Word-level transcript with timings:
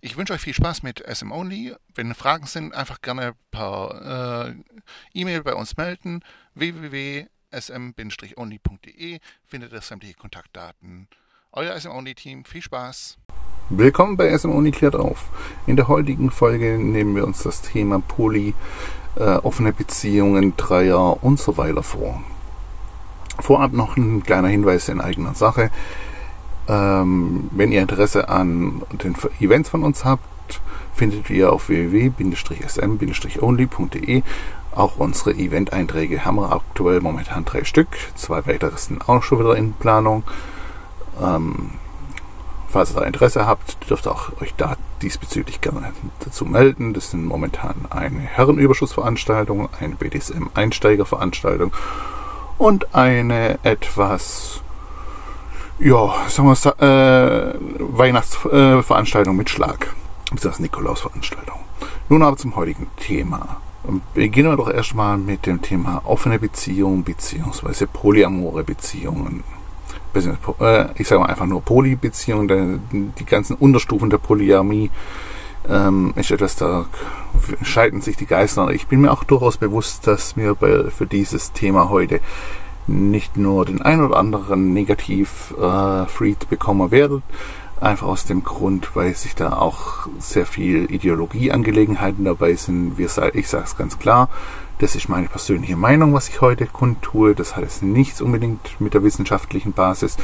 Ich 0.00 0.16
wünsche 0.16 0.32
euch 0.32 0.40
viel 0.40 0.54
Spaß 0.54 0.84
mit 0.84 1.02
SM 1.12 1.32
Only. 1.32 1.74
Wenn 1.92 2.14
Fragen 2.14 2.46
sind, 2.46 2.72
einfach 2.72 3.02
gerne 3.02 3.32
per 3.50 4.46
äh, 4.46 4.54
E-Mail 5.12 5.42
bei 5.42 5.54
uns 5.54 5.76
melden. 5.76 6.22
www.sm-only.de 6.54 9.18
findet 9.44 9.72
ihr 9.72 9.80
sämtliche 9.80 10.14
Kontaktdaten. 10.14 11.08
Euer 11.50 11.76
SM 11.76 11.90
Only 11.90 12.14
Team, 12.14 12.44
viel 12.44 12.62
Spaß. 12.62 13.18
Willkommen 13.70 14.16
bei 14.16 14.38
SM 14.38 14.50
Only 14.50 14.70
klärt 14.70 14.94
auf. 14.94 15.30
In 15.66 15.74
der 15.74 15.88
heutigen 15.88 16.30
Folge 16.30 16.78
nehmen 16.78 17.16
wir 17.16 17.26
uns 17.26 17.42
das 17.42 17.62
Thema 17.62 17.98
Poly, 17.98 18.54
äh, 19.16 19.22
offene 19.22 19.72
Beziehungen, 19.72 20.56
Dreier 20.56 21.24
und 21.24 21.40
so 21.40 21.56
weiter 21.56 21.82
vor. 21.82 22.22
Vorab 23.40 23.72
noch 23.72 23.96
ein 23.96 24.22
kleiner 24.22 24.48
Hinweis 24.48 24.88
in 24.88 25.00
eigener 25.00 25.34
Sache. 25.34 25.72
Ähm, 26.68 27.48
wenn 27.50 27.72
ihr 27.72 27.80
Interesse 27.80 28.28
an 28.28 28.82
den 29.02 29.16
Events 29.40 29.70
von 29.70 29.82
uns 29.82 30.04
habt, 30.04 30.60
findet 30.94 31.28
ihr 31.30 31.52
auf 31.52 31.68
www.sm-only.de 31.68 34.22
auch 34.74 34.98
unsere 34.98 35.32
Event-Einträge. 35.32 36.24
Haben 36.24 36.36
wir 36.36 36.52
aktuell 36.52 37.00
momentan 37.00 37.44
drei 37.44 37.64
Stück. 37.64 37.88
Zwei 38.14 38.46
weitere 38.46 38.76
sind 38.76 39.08
auch 39.08 39.22
schon 39.22 39.40
wieder 39.40 39.56
in 39.56 39.72
Planung. 39.72 40.22
Ähm, 41.20 41.70
falls 42.68 42.92
ihr 42.92 43.00
da 43.00 43.06
Interesse 43.06 43.46
habt, 43.46 43.90
dürft 43.90 44.06
ihr 44.06 44.12
auch 44.12 44.40
euch 44.40 44.54
da 44.56 44.76
diesbezüglich 45.02 45.60
gerne 45.60 45.92
dazu 46.24 46.44
melden. 46.44 46.94
Das 46.94 47.10
sind 47.10 47.24
momentan 47.24 47.74
eine 47.90 48.20
Herrenüberschussveranstaltung, 48.20 49.68
eine 49.80 49.96
BDSM-Einsteigerveranstaltung 49.96 51.72
und 52.58 52.94
eine 52.94 53.58
etwas 53.62 54.60
ja, 55.80 56.14
sagen 56.28 56.48
wir 56.48 56.82
äh, 56.82 57.54
Weihnachtsveranstaltung 57.78 59.36
mit 59.36 59.50
Schlag. 59.50 59.94
Das 60.42 60.58
Nikolausveranstaltung. 60.58 61.56
Nun 62.08 62.22
aber 62.22 62.36
zum 62.36 62.56
heutigen 62.56 62.88
Thema. 62.96 63.60
Beginnen 64.12 64.50
wir 64.50 64.56
doch 64.56 64.70
erstmal 64.70 65.16
mit 65.16 65.46
dem 65.46 65.62
Thema 65.62 66.02
offene 66.04 66.38
Beziehungen 66.38 67.04
bzw. 67.04 67.86
polyamore 67.86 68.64
Beziehungen. 68.64 69.44
Äh, 70.14 70.86
ich 71.00 71.06
sage 71.06 71.20
mal 71.20 71.28
einfach 71.28 71.46
nur 71.46 71.62
Polybeziehungen, 71.62 72.48
denn 72.48 73.12
die 73.18 73.24
ganzen 73.24 73.56
Unterstufen 73.56 74.10
der 74.10 74.18
Polyamie 74.18 74.90
ähm, 75.68 76.12
ist 76.16 76.30
etwas, 76.30 76.56
da 76.56 76.86
scheiden 77.62 78.00
sich 78.00 78.16
die 78.16 78.26
Geister. 78.26 78.70
Ich 78.70 78.86
bin 78.86 79.00
mir 79.00 79.12
auch 79.12 79.24
durchaus 79.24 79.58
bewusst, 79.58 80.06
dass 80.06 80.36
mir 80.36 80.54
bei, 80.54 80.90
für 80.90 81.06
dieses 81.06 81.52
Thema 81.52 81.88
heute 81.88 82.20
nicht 82.88 83.36
nur 83.36 83.64
den 83.64 83.82
ein 83.82 84.00
oder 84.00 84.16
anderen 84.16 84.72
Negativ-Freed 84.72 86.42
äh, 86.42 86.46
bekommen 86.48 86.90
werdet, 86.90 87.22
einfach 87.80 88.06
aus 88.06 88.24
dem 88.24 88.42
Grund, 88.42 88.96
weil 88.96 89.14
sich 89.14 89.34
da 89.34 89.52
auch 89.52 90.08
sehr 90.18 90.46
viel 90.46 90.90
Ideologieangelegenheiten 90.90 92.24
dabei 92.24 92.54
sind. 92.54 92.98
Wir, 92.98 93.08
ich 93.34 93.48
sage 93.48 93.64
es 93.64 93.76
ganz 93.76 93.98
klar, 93.98 94.28
das 94.78 94.94
ist 94.94 95.08
meine 95.08 95.28
persönliche 95.28 95.76
Meinung, 95.76 96.14
was 96.14 96.28
ich 96.28 96.40
heute 96.40 96.66
kundtue. 96.66 97.34
Das 97.34 97.56
hat 97.56 97.64
jetzt 97.64 97.82
nichts 97.82 98.20
unbedingt 98.20 98.80
mit 98.80 98.94
der 98.94 99.02
wissenschaftlichen 99.02 99.72
Basis 99.72 100.16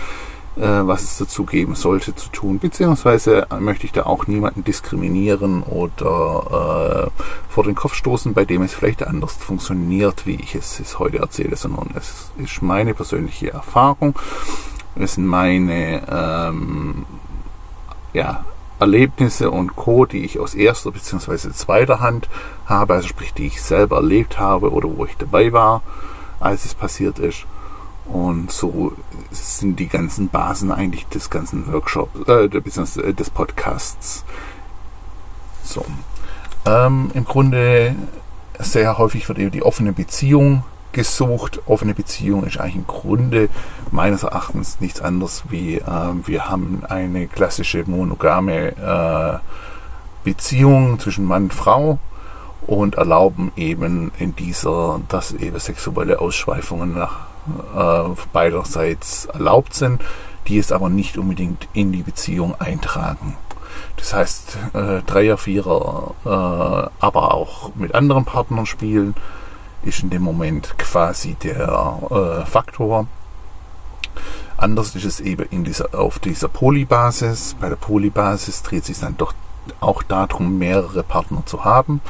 was 0.57 1.03
es 1.03 1.19
dazu 1.19 1.45
geben 1.45 1.75
sollte, 1.75 2.15
zu 2.15 2.29
tun. 2.31 2.59
Beziehungsweise 2.59 3.47
möchte 3.59 3.87
ich 3.87 3.93
da 3.93 4.05
auch 4.05 4.27
niemanden 4.27 4.63
diskriminieren 4.63 5.63
oder 5.63 7.11
äh, 7.17 7.23
vor 7.49 7.65
den 7.65 7.75
Kopf 7.75 7.95
stoßen, 7.95 8.35
bei 8.35 8.45
dem 8.45 8.63
es 8.63 8.75
vielleicht 8.75 9.07
anders 9.07 9.35
funktioniert, 9.35 10.27
wie 10.27 10.37
ich 10.37 10.55
es, 10.55 10.79
es 10.79 10.99
heute 10.99 11.19
erzähle, 11.19 11.57
sondern 11.57 11.91
es 11.97 12.31
ist 12.37 12.63
meine 12.63 12.95
persönliche 12.95 13.53
Erfahrung. 13.53 14.15
Es 14.97 15.15
sind 15.15 15.27
meine 15.27 16.03
ähm, 16.09 17.05
ja, 18.13 18.45
Erlebnisse 18.79 19.51
und 19.51 19.75
Co., 19.77 20.07
die 20.07 20.25
ich 20.25 20.39
aus 20.39 20.55
erster 20.55 20.93
bzw. 20.93 21.51
zweiter 21.51 22.01
Hand 22.01 22.29
habe, 22.67 22.95
also 22.95 23.09
sprich, 23.09 23.35
die 23.35 23.47
ich 23.47 23.61
selber 23.61 23.97
erlebt 23.97 24.39
habe 24.39 24.71
oder 24.71 24.89
wo 24.97 25.05
ich 25.05 25.17
dabei 25.17 25.53
war, 25.53 25.83
als 26.39 26.65
es 26.65 26.75
passiert 26.75 27.19
ist. 27.19 27.47
Und 28.07 28.51
so 28.51 28.93
sind 29.31 29.81
die 29.81 29.89
ganzen 29.89 30.29
Basen 30.29 30.71
eigentlich 30.71 31.07
des 31.07 31.31
ganzen 31.31 31.73
Workshops, 31.73 32.29
äh, 32.29 32.45
äh, 32.45 33.15
des 33.15 33.31
Podcasts. 33.31 34.25
So. 35.63 35.85
Ähm, 36.67 37.11
Im 37.15 37.25
Grunde 37.25 37.95
sehr 38.59 38.99
häufig 38.99 39.29
wird 39.29 39.39
eben 39.39 39.51
die 39.51 39.63
offene 39.63 39.93
Beziehung 39.93 40.65
gesucht. 40.93 41.61
Offene 41.67 41.95
Beziehung 41.95 42.45
ist 42.45 42.59
eigentlich 42.59 42.77
im 42.77 42.87
Grunde 42.87 43.49
meines 43.91 44.23
Erachtens 44.23 44.81
nichts 44.81 45.01
anderes 45.01 45.45
wie 45.49 45.77
äh, 45.77 45.83
wir 46.25 46.49
haben 46.49 46.83
eine 46.89 47.27
klassische 47.27 47.85
monogame 47.87 48.77
äh, 48.77 49.39
Beziehung 50.25 50.99
zwischen 50.99 51.25
Mann 51.25 51.45
und 51.45 51.55
Frau 51.55 51.99
und 52.67 52.95
erlauben 52.95 53.53
eben 53.57 54.11
in 54.19 54.35
dieser, 54.37 55.01
dass 55.09 55.33
eben 55.33 55.59
sexuelle 55.59 56.21
Ausschweifungen 56.21 56.95
nach 56.95 57.27
äh, 57.77 58.15
beiderseits 58.33 59.27
erlaubt 59.27 59.75
sind, 59.75 60.03
die 60.47 60.59
es 60.59 60.73
aber 60.73 60.89
nicht 60.89 61.17
unbedingt 61.19 61.69
in 61.73 61.93
die 61.93 62.03
Beziehung 62.03 62.59
eintragen. 62.61 63.37
Das 63.97 64.13
heißt, 64.13 64.59
äh, 64.75 65.03
Dreier, 65.03 65.39
Vierer, 65.39 66.15
äh, 66.25 66.29
aber 67.01 67.35
auch 67.35 67.75
mit 67.75 67.95
anderen 67.95 68.25
Partnern 68.25 68.67
spielen, 68.67 69.15
ist 69.83 70.03
in 70.03 70.11
dem 70.11 70.23
Moment 70.23 70.77
quasi 70.79 71.35
der 71.35 72.43
äh, 72.45 72.47
Faktor. 72.47 73.07
Anders 74.57 74.95
ist 74.95 75.05
es 75.05 75.21
eben 75.21 75.47
in 75.51 75.65
dieser, 75.65 75.95
auf 75.95 76.19
dieser 76.19 76.49
Polybasis. 76.49 77.57
Bei 77.61 77.69
der 77.69 77.77
Polybasis 77.77 78.63
dreht 78.63 78.85
sich 78.85 78.99
dann 78.99 79.17
doch 79.17 79.35
auch 79.81 80.03
darum, 80.03 80.59
mehrere 80.59 81.03
Partner 81.03 81.43
zu 81.47 81.65
haben. 81.65 82.01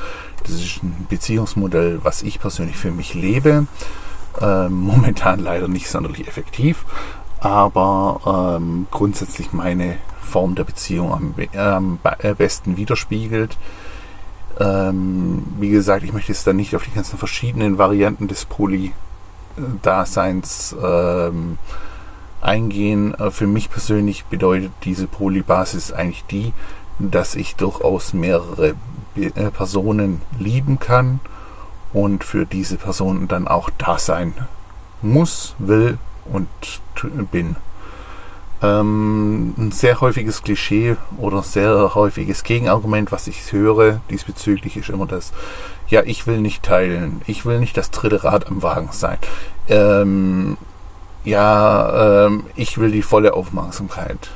Das 0.42 0.52
ist 0.52 0.82
ein 0.82 1.06
Beziehungsmodell, 1.08 2.00
was 2.02 2.22
ich 2.22 2.40
persönlich 2.40 2.76
für 2.76 2.90
mich 2.90 3.14
lebe. 3.14 3.66
Ähm, 4.40 4.72
momentan 4.80 5.40
leider 5.40 5.68
nicht 5.68 5.88
sonderlich 5.88 6.26
effektiv, 6.26 6.84
aber 7.40 8.56
ähm, 8.58 8.86
grundsätzlich 8.90 9.52
meine 9.52 9.98
Form 10.20 10.54
der 10.54 10.64
Beziehung 10.64 11.12
am, 11.12 11.34
am 11.56 11.98
äh, 12.18 12.34
besten 12.34 12.76
widerspiegelt. 12.76 13.56
Ähm, 14.58 15.44
wie 15.58 15.70
gesagt, 15.70 16.04
ich 16.04 16.12
möchte 16.12 16.32
jetzt 16.32 16.46
da 16.46 16.52
nicht 16.52 16.76
auf 16.76 16.84
die 16.84 16.92
ganzen 16.92 17.18
verschiedenen 17.18 17.78
Varianten 17.78 18.28
des 18.28 18.44
Poly-Daseins 18.44 20.76
ähm, 20.82 21.58
eingehen. 22.40 23.14
Äh, 23.14 23.30
für 23.30 23.46
mich 23.46 23.70
persönlich 23.70 24.24
bedeutet 24.26 24.72
diese 24.84 25.06
Polybasis 25.06 25.92
eigentlich 25.92 26.24
die, 26.26 26.52
dass 26.98 27.34
ich 27.34 27.56
durchaus 27.56 28.12
mehrere 28.12 28.74
äh, 29.16 29.30
Personen 29.50 30.20
lieben 30.38 30.78
kann 30.78 31.20
und 31.94 32.24
für 32.24 32.44
diese 32.44 32.76
Person 32.76 33.28
dann 33.28 33.48
auch 33.48 33.70
da 33.78 33.98
sein 33.98 34.34
muss, 35.00 35.54
will 35.58 35.98
und 36.30 36.48
bin. 37.30 37.56
Ähm, 38.62 39.54
ein 39.58 39.72
sehr 39.72 40.00
häufiges 40.00 40.42
Klischee 40.42 40.96
oder 41.18 41.42
sehr 41.42 41.94
häufiges 41.94 42.42
Gegenargument, 42.42 43.12
was 43.12 43.26
ich 43.26 43.52
höre 43.52 44.00
diesbezüglich, 44.10 44.76
ist 44.76 44.88
immer 44.88 45.06
das, 45.06 45.32
ja, 45.88 46.02
ich 46.04 46.26
will 46.26 46.40
nicht 46.40 46.62
teilen, 46.62 47.20
ich 47.26 47.46
will 47.46 47.60
nicht 47.60 47.76
das 47.76 47.90
dritte 47.90 48.24
Rad 48.24 48.48
am 48.48 48.62
Wagen 48.62 48.88
sein. 48.90 49.18
Ähm, 49.68 50.56
ja, 51.24 52.26
ähm, 52.26 52.44
ich 52.56 52.78
will 52.78 52.90
die 52.90 53.02
volle 53.02 53.34
Aufmerksamkeit. 53.34 54.30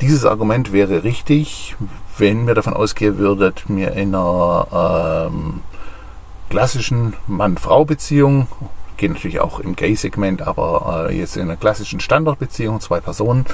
Dieses 0.00 0.24
Argument 0.24 0.72
wäre 0.72 1.02
richtig, 1.02 1.76
wenn 2.18 2.44
mir 2.44 2.54
davon 2.54 2.74
ausgehen 2.74 3.18
würdet, 3.18 3.68
mir 3.68 3.92
in 3.92 4.14
einer 4.14 5.28
ähm, 5.30 5.62
klassischen 6.50 7.14
Mann-Frau-Beziehung, 7.26 8.48
geht 8.96 9.12
natürlich 9.12 9.40
auch 9.40 9.60
im 9.60 9.76
Gay-Segment, 9.76 10.42
aber 10.42 11.08
äh, 11.08 11.16
jetzt 11.16 11.36
in 11.36 11.42
einer 11.42 11.56
klassischen 11.56 12.00
Standardbeziehung, 12.00 12.80
zwei 12.80 13.00
Personen, 13.00 13.46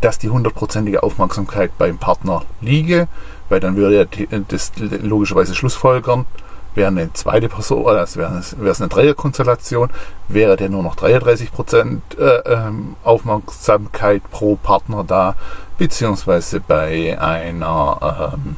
dass 0.00 0.18
die 0.18 0.30
hundertprozentige 0.30 1.02
Aufmerksamkeit 1.02 1.76
beim 1.78 1.98
Partner 1.98 2.42
liege, 2.60 3.06
weil 3.48 3.60
dann 3.60 3.76
würde 3.76 4.08
das 4.48 4.72
logischerweise 4.78 5.54
schlussfolgern, 5.54 6.26
wäre 6.74 6.88
eine 6.88 7.12
zweite 7.12 7.48
Person, 7.48 7.86
also 7.86 8.20
wäre 8.20 8.38
es, 8.38 8.80
eine 8.80 8.88
Dreierkonstellation, 8.88 9.90
wäre 10.28 10.56
der 10.56 10.68
nur 10.68 10.82
noch 10.82 10.96
33 10.96 11.52
Prozent 11.52 12.02
äh, 12.18 12.38
ähm, 12.46 12.96
Aufmerksamkeit 13.02 14.22
pro 14.30 14.56
Partner 14.56 15.04
da, 15.04 15.34
beziehungsweise 15.78 16.60
bei 16.60 17.18
einer 17.20 18.32
ähm, 18.34 18.56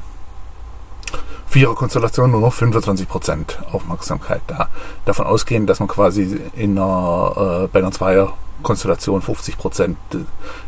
Viererkonstellation 1.53 2.31
nur 2.31 2.41
noch 2.41 2.55
25% 2.55 3.67
Aufmerksamkeit 3.73 4.41
da. 4.47 4.69
Davon 5.05 5.27
ausgehen, 5.27 5.67
dass 5.67 5.81
man 5.81 5.89
quasi 5.89 6.41
in 6.55 6.79
einer, 6.79 7.65
äh, 7.65 7.69
bei 7.69 7.81
einer 7.81 7.93
Zweierkonstellation 7.93 9.21
50% 9.21 9.97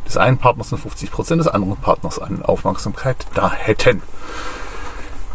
des 0.07 0.17
einen 0.19 0.37
Partners 0.37 0.75
und 0.75 0.81
50% 0.81 1.39
des 1.39 1.49
anderen 1.49 1.77
Partners 1.77 2.19
an 2.19 2.43
Aufmerksamkeit 2.43 3.17
da 3.33 3.51
hätten. 3.51 4.03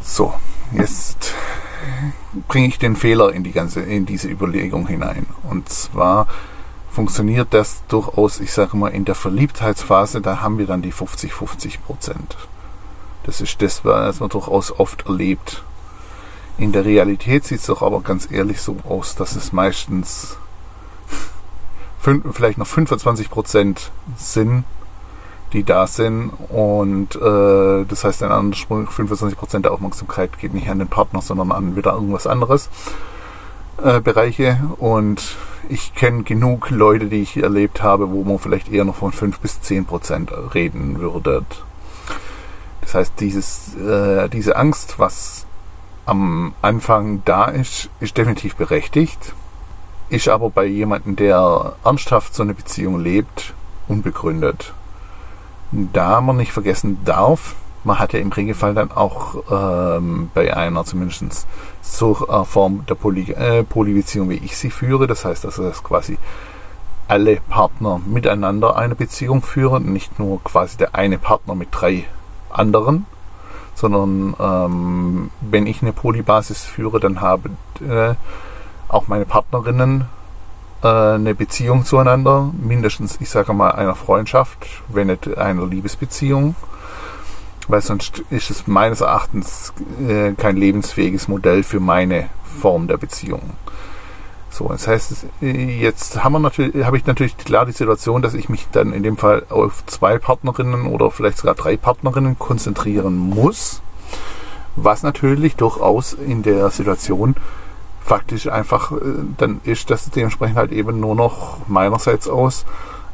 So, 0.03 0.35
jetzt 0.71 1.33
bringe 2.47 2.67
ich 2.67 2.77
den 2.77 2.95
Fehler 2.95 3.33
in 3.33 3.43
die 3.43 3.51
ganze, 3.51 3.81
in 3.81 4.05
diese 4.05 4.27
Überlegung 4.27 4.85
hinein. 4.85 5.25
Und 5.49 5.67
zwar 5.67 6.27
funktioniert 6.91 7.55
das 7.55 7.81
durchaus, 7.87 8.39
ich 8.39 8.53
sage 8.53 8.77
mal, 8.77 8.89
in 8.89 9.03
der 9.03 9.15
Verliebtheitsphase, 9.15 10.21
da 10.21 10.41
haben 10.41 10.59
wir 10.59 10.67
dann 10.67 10.83
die 10.83 10.93
50-50 10.93 11.79
Prozent. 11.79 12.37
Das 13.29 13.41
ist 13.41 13.61
das, 13.61 13.85
was 13.85 14.21
man 14.21 14.29
durchaus 14.29 14.79
oft 14.79 15.05
erlebt. 15.05 15.61
In 16.57 16.71
der 16.71 16.83
Realität 16.83 17.45
sieht 17.45 17.59
es 17.59 17.67
doch 17.67 17.83
aber 17.83 18.01
ganz 18.01 18.27
ehrlich 18.31 18.59
so 18.59 18.77
aus, 18.89 19.15
dass 19.15 19.35
es 19.35 19.53
meistens 19.53 20.35
vielleicht 22.31 22.57
noch 22.57 22.65
25 22.65 23.29
Prozent 23.29 23.91
sind, 24.17 24.63
die 25.53 25.63
da 25.63 25.85
sind. 25.85 26.31
Und 26.49 27.17
äh, 27.17 27.85
das 27.85 28.03
heißt, 28.03 28.23
ein 28.23 28.31
anderer 28.31 28.87
25 28.87 29.37
Prozent 29.37 29.65
der 29.65 29.73
Aufmerksamkeit 29.73 30.39
geht 30.39 30.55
nicht 30.55 30.67
an 30.67 30.79
den 30.79 30.87
Partner, 30.87 31.21
sondern 31.21 31.51
an 31.51 31.75
wieder 31.75 31.93
irgendwas 31.93 32.25
anderes. 32.25 32.67
Äh, 33.77 34.01
Bereiche. 34.01 34.57
Und 34.79 35.37
ich 35.69 35.93
kenne 35.93 36.23
genug 36.23 36.71
Leute, 36.71 37.05
die 37.05 37.21
ich 37.21 37.37
erlebt 37.37 37.83
habe, 37.83 38.09
wo 38.09 38.23
man 38.23 38.39
vielleicht 38.39 38.71
eher 38.71 38.85
noch 38.85 38.95
von 38.95 39.11
5 39.11 39.39
bis 39.39 39.61
10 39.61 39.85
Prozent 39.85 40.31
reden 40.55 40.99
würde. 40.99 41.45
Das 42.89 42.95
heißt, 42.95 43.13
dieses, 43.19 43.75
äh, 43.75 44.29
diese 44.29 44.55
Angst, 44.55 44.97
was 44.97 45.45
am 46.07 46.55
Anfang 46.63 47.21
da 47.23 47.45
ist, 47.45 47.87
ist 47.99 48.17
definitiv 48.17 48.55
berechtigt. 48.55 49.35
Ist 50.09 50.27
aber 50.27 50.49
bei 50.49 50.65
jemandem, 50.65 51.15
der 51.15 51.73
ernsthaft 51.83 52.33
so 52.33 52.41
eine 52.41 52.55
Beziehung 52.55 52.99
lebt, 52.99 53.53
unbegründet. 53.87 54.73
Da 55.71 56.19
man 56.19 56.37
nicht 56.37 56.51
vergessen 56.51 56.97
darf, 57.05 57.53
man 57.83 57.99
hat 57.99 58.13
ja 58.13 58.19
im 58.21 58.31
Regelfall 58.31 58.73
dann 58.73 58.91
auch 58.91 59.35
ähm, 59.51 60.31
bei 60.33 60.57
einer 60.57 60.83
zumindest 60.83 61.45
so 61.83 62.27
äh, 62.27 62.43
Form 62.43 62.87
der 62.89 62.95
Poly, 62.95 63.33
äh, 63.33 63.63
Polybeziehung, 63.65 64.31
wie 64.31 64.41
ich 64.43 64.57
sie 64.57 64.71
führe. 64.71 65.05
Das 65.05 65.25
heißt, 65.25 65.43
dass 65.43 65.83
quasi 65.83 66.17
alle 67.07 67.35
Partner 67.35 68.01
miteinander 68.03 68.77
eine 68.77 68.95
Beziehung 68.95 69.43
führen, 69.43 69.93
nicht 69.93 70.17
nur 70.17 70.43
quasi 70.43 70.77
der 70.77 70.95
eine 70.95 71.19
Partner 71.19 71.53
mit 71.53 71.67
drei 71.69 72.05
anderen, 72.59 73.05
sondern 73.75 74.35
ähm, 74.39 75.31
wenn 75.41 75.65
ich 75.65 75.81
eine 75.81 75.93
Polybasis 75.93 76.65
führe, 76.65 76.99
dann 76.99 77.21
haben 77.21 77.57
äh, 77.81 78.15
auch 78.87 79.07
meine 79.07 79.25
Partnerinnen 79.25 80.05
äh, 80.83 80.87
eine 80.87 81.35
Beziehung 81.35 81.85
zueinander, 81.85 82.51
mindestens, 82.59 83.17
ich 83.21 83.29
sage 83.29 83.53
mal, 83.53 83.71
einer 83.71 83.95
Freundschaft, 83.95 84.65
wenn 84.89 85.07
nicht 85.07 85.37
einer 85.37 85.65
Liebesbeziehung, 85.65 86.55
weil 87.67 87.81
sonst 87.81 88.19
ist 88.29 88.49
es 88.49 88.67
meines 88.67 89.01
Erachtens 89.01 89.73
äh, 90.07 90.33
kein 90.33 90.57
lebensfähiges 90.57 91.27
Modell 91.27 91.63
für 91.63 91.79
meine 91.79 92.29
Form 92.61 92.87
der 92.87 92.97
Beziehung. 92.97 93.41
So, 94.51 94.67
das 94.67 94.87
heißt, 94.87 95.27
jetzt 95.41 96.23
haben 96.23 96.33
wir 96.33 96.39
natürlich, 96.39 96.83
habe 96.83 96.97
ich 96.97 97.05
natürlich 97.05 97.37
klar 97.37 97.65
die 97.65 97.71
Situation, 97.71 98.21
dass 98.21 98.33
ich 98.33 98.49
mich 98.49 98.67
dann 98.71 98.93
in 98.93 99.03
dem 99.03 99.17
Fall 99.17 99.43
auf 99.49 99.85
zwei 99.85 100.17
Partnerinnen 100.17 100.87
oder 100.87 101.11
vielleicht 101.11 101.37
sogar 101.37 101.55
drei 101.55 101.77
Partnerinnen 101.77 102.39
konzentrieren 102.39 103.15
muss, 103.15 103.81
was 104.75 105.03
natürlich 105.03 105.55
durchaus 105.55 106.13
in 106.13 106.41
der 106.41 106.71
Situation 106.71 107.35
faktisch 108.03 108.47
einfach 108.47 108.91
äh, 108.91 108.95
dann 109.37 109.61
ist, 109.65 109.91
dass 109.91 110.09
dementsprechend 110.09 110.57
halt 110.57 110.71
eben 110.71 110.99
nur 110.99 111.13
noch 111.13 111.57
meinerseits 111.67 112.27
aus 112.27 112.65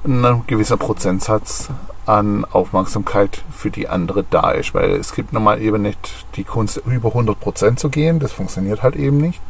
ein 0.05 0.43
gewisser 0.47 0.77
Prozentsatz 0.77 1.69
an 2.05 2.45
Aufmerksamkeit 2.45 3.43
für 3.51 3.71
die 3.71 3.89
andere 3.89 4.23
da 4.29 4.51
ist, 4.51 4.73
weil 4.73 4.91
es 4.91 5.13
gibt 5.13 5.33
normal 5.33 5.61
eben 5.61 5.81
nicht 5.81 6.25
die 6.35 6.43
Kunst 6.43 6.81
über 6.85 7.09
100% 7.09 7.77
zu 7.77 7.89
gehen, 7.89 8.19
das 8.19 8.31
funktioniert 8.31 8.83
halt 8.83 8.95
eben 8.95 9.17
nicht. 9.17 9.41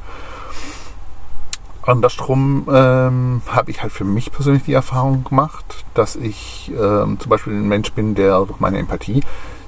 Andersrum 1.85 2.67
ähm, 2.71 3.41
habe 3.47 3.71
ich 3.71 3.81
halt 3.81 3.91
für 3.91 4.05
mich 4.05 4.31
persönlich 4.31 4.63
die 4.63 4.73
Erfahrung 4.73 5.23
gemacht, 5.23 5.85
dass 5.93 6.15
ich 6.15 6.71
ähm, 6.71 7.19
zum 7.19 7.29
Beispiel 7.29 7.53
ein 7.53 7.67
Mensch 7.67 7.91
bin, 7.93 8.15
der 8.15 8.39
durch 8.45 8.59
meine 8.59 8.79
Empathie 8.79 9.21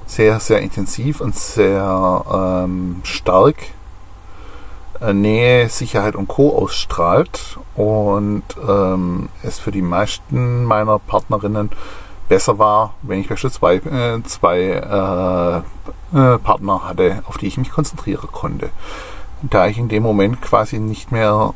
sehr, 0.06 0.40
sehr 0.40 0.60
intensiv 0.60 1.20
und 1.20 1.34
sehr 1.34 2.24
ähm, 2.64 3.00
stark 3.04 3.56
äh, 5.00 5.12
Nähe, 5.12 5.68
Sicherheit 5.68 6.16
und 6.16 6.26
Co. 6.28 6.56
ausstrahlt 6.56 7.58
und 7.76 8.42
ähm, 8.68 9.28
es 9.42 9.60
für 9.60 9.70
die 9.70 9.82
meisten 9.82 10.64
meiner 10.64 10.98
Partnerinnen 10.98 11.70
besser 12.28 12.58
war, 12.58 12.94
wenn 13.02 13.20
ich 13.20 13.28
beispielsweise 13.28 13.88
äh, 13.88 14.22
zwei 14.24 15.62
äh, 16.12 16.18
äh, 16.18 16.38
Partner 16.38 16.88
hatte, 16.88 17.22
auf 17.26 17.38
die 17.38 17.46
ich 17.46 17.58
mich 17.58 17.70
konzentrieren 17.70 18.28
konnte. 18.32 18.70
Da 19.42 19.68
ich 19.68 19.78
in 19.78 19.88
dem 19.88 20.02
Moment 20.02 20.42
quasi 20.42 20.78
nicht 20.80 21.12
mehr 21.12 21.54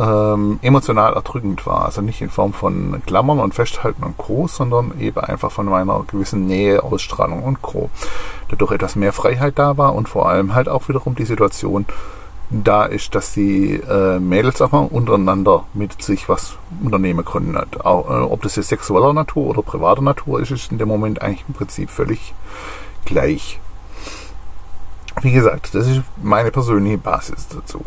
ähm, 0.00 0.58
emotional 0.62 1.12
erdrückend 1.12 1.66
war. 1.66 1.84
Also 1.84 2.00
nicht 2.00 2.20
in 2.22 2.30
Form 2.30 2.52
von 2.52 3.02
Klammern 3.06 3.38
und 3.38 3.54
Festhalten 3.54 4.02
und 4.02 4.16
Co., 4.16 4.48
sondern 4.48 4.98
eben 4.98 5.20
einfach 5.20 5.52
von 5.52 5.66
meiner 5.66 6.02
gewissen 6.10 6.46
Nähe, 6.46 6.82
Ausstrahlung 6.82 7.42
und 7.42 7.60
Co. 7.60 7.90
Dadurch 8.48 8.72
etwas 8.72 8.96
mehr 8.96 9.12
Freiheit 9.12 9.58
da 9.58 9.76
war 9.76 9.94
und 9.94 10.08
vor 10.08 10.28
allem 10.28 10.54
halt 10.54 10.68
auch 10.68 10.88
wiederum 10.88 11.14
die 11.14 11.26
Situation 11.26 11.84
da 12.52 12.84
ist, 12.84 13.14
dass 13.14 13.32
die 13.32 13.74
äh, 13.74 14.18
Mädels 14.18 14.60
auch 14.60 14.72
mal 14.72 14.88
untereinander 14.90 15.64
mit 15.72 16.02
sich 16.02 16.28
was 16.28 16.56
unternehmen 16.82 17.24
können. 17.24 17.56
Auch, 17.84 18.10
äh, 18.10 18.22
ob 18.22 18.42
das 18.42 18.56
jetzt 18.56 18.70
sexueller 18.70 19.12
Natur 19.12 19.46
oder 19.46 19.62
privater 19.62 20.02
Natur 20.02 20.40
ist, 20.40 20.50
ist 20.50 20.72
in 20.72 20.78
dem 20.78 20.88
Moment 20.88 21.22
eigentlich 21.22 21.44
im 21.46 21.54
Prinzip 21.54 21.90
völlig 21.90 22.34
gleich. 23.04 23.60
Wie 25.22 25.30
gesagt, 25.30 25.74
das 25.74 25.86
ist 25.86 26.02
meine 26.20 26.50
persönliche 26.50 26.98
Basis 26.98 27.46
dazu 27.48 27.84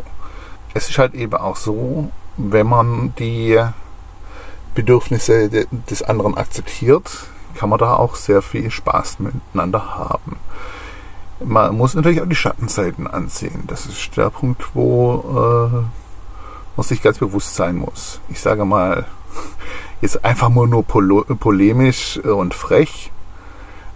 es 0.74 0.90
ist 0.90 0.98
halt 0.98 1.14
eben 1.14 1.34
auch 1.34 1.56
so, 1.56 2.10
wenn 2.36 2.66
man 2.66 3.14
die 3.18 3.58
Bedürfnisse 4.74 5.48
des 5.48 6.02
anderen 6.02 6.36
akzeptiert, 6.36 7.28
kann 7.54 7.68
man 7.68 7.78
da 7.78 7.94
auch 7.94 8.16
sehr 8.16 8.42
viel 8.42 8.70
Spaß 8.70 9.20
miteinander 9.20 9.96
haben. 9.96 10.36
Man 11.44 11.76
muss 11.76 11.94
natürlich 11.94 12.20
auch 12.20 12.28
die 12.28 12.34
Schattenseiten 12.34 13.06
ansehen. 13.06 13.64
Das 13.66 13.86
ist 13.86 14.16
der 14.16 14.30
Punkt, 14.30 14.74
wo 14.74 15.70
äh, 15.72 16.76
man 16.76 16.84
sich 16.84 17.02
ganz 17.02 17.18
bewusst 17.18 17.54
sein 17.54 17.76
muss. 17.76 18.20
Ich 18.28 18.40
sage 18.40 18.64
mal, 18.64 19.06
jetzt 20.00 20.24
einfach 20.24 20.48
nur, 20.48 20.66
nur 20.66 20.84
polemisch 20.84 22.18
und 22.18 22.54
frech. 22.54 23.12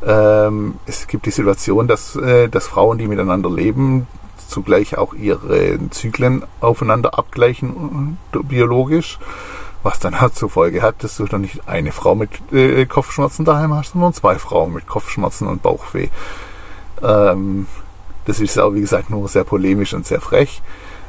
Ähm, 0.07 0.77
es 0.87 1.09
gibt 1.09 1.27
die 1.27 1.33
Situation, 1.33 1.89
dass, 1.89 2.15
äh, 2.15 2.49
dass 2.49 2.69
Frauen, 2.69 2.99
die 2.99 3.09
miteinander 3.09 3.51
leben, 3.51 4.07
zugleich 4.47 4.97
auch 4.99 5.15
ihre 5.15 5.79
Zyklen 5.91 6.45
aufeinander 6.61 7.19
abgleichen 7.19 8.19
äh, 8.35 8.39
biologisch, 8.39 9.19
was 9.83 9.99
dann 9.99 10.21
halt 10.21 10.35
zur 10.35 10.51
Folge 10.51 10.83
hat, 10.83 11.03
dass 11.03 11.17
du 11.17 11.25
dann 11.27 11.43
nicht 11.43 11.69
eine 11.69 11.93
Frau 11.93 12.15
mit 12.15 12.31
äh, 12.53 12.87
Kopfschmerzen 12.87 13.45
daheim 13.45 13.75
hast, 13.75 13.93
sondern 13.93 14.13
zwei 14.13 14.39
Frauen 14.39 14.73
mit 14.73 14.87
Kopfschmerzen 14.87 15.47
und 15.47 15.63
Bauchweh. 15.63 16.09
Ähm, 17.03 17.67
das 18.25 18.41
ist 18.41 18.59
auch, 18.59 18.75
wie 18.75 18.81
gesagt, 18.81 19.11
nur 19.11 19.27
sehr 19.29 19.45
polemisch 19.45 19.95
und 19.95 20.07
sehr 20.07 20.21
frech. 20.21 20.63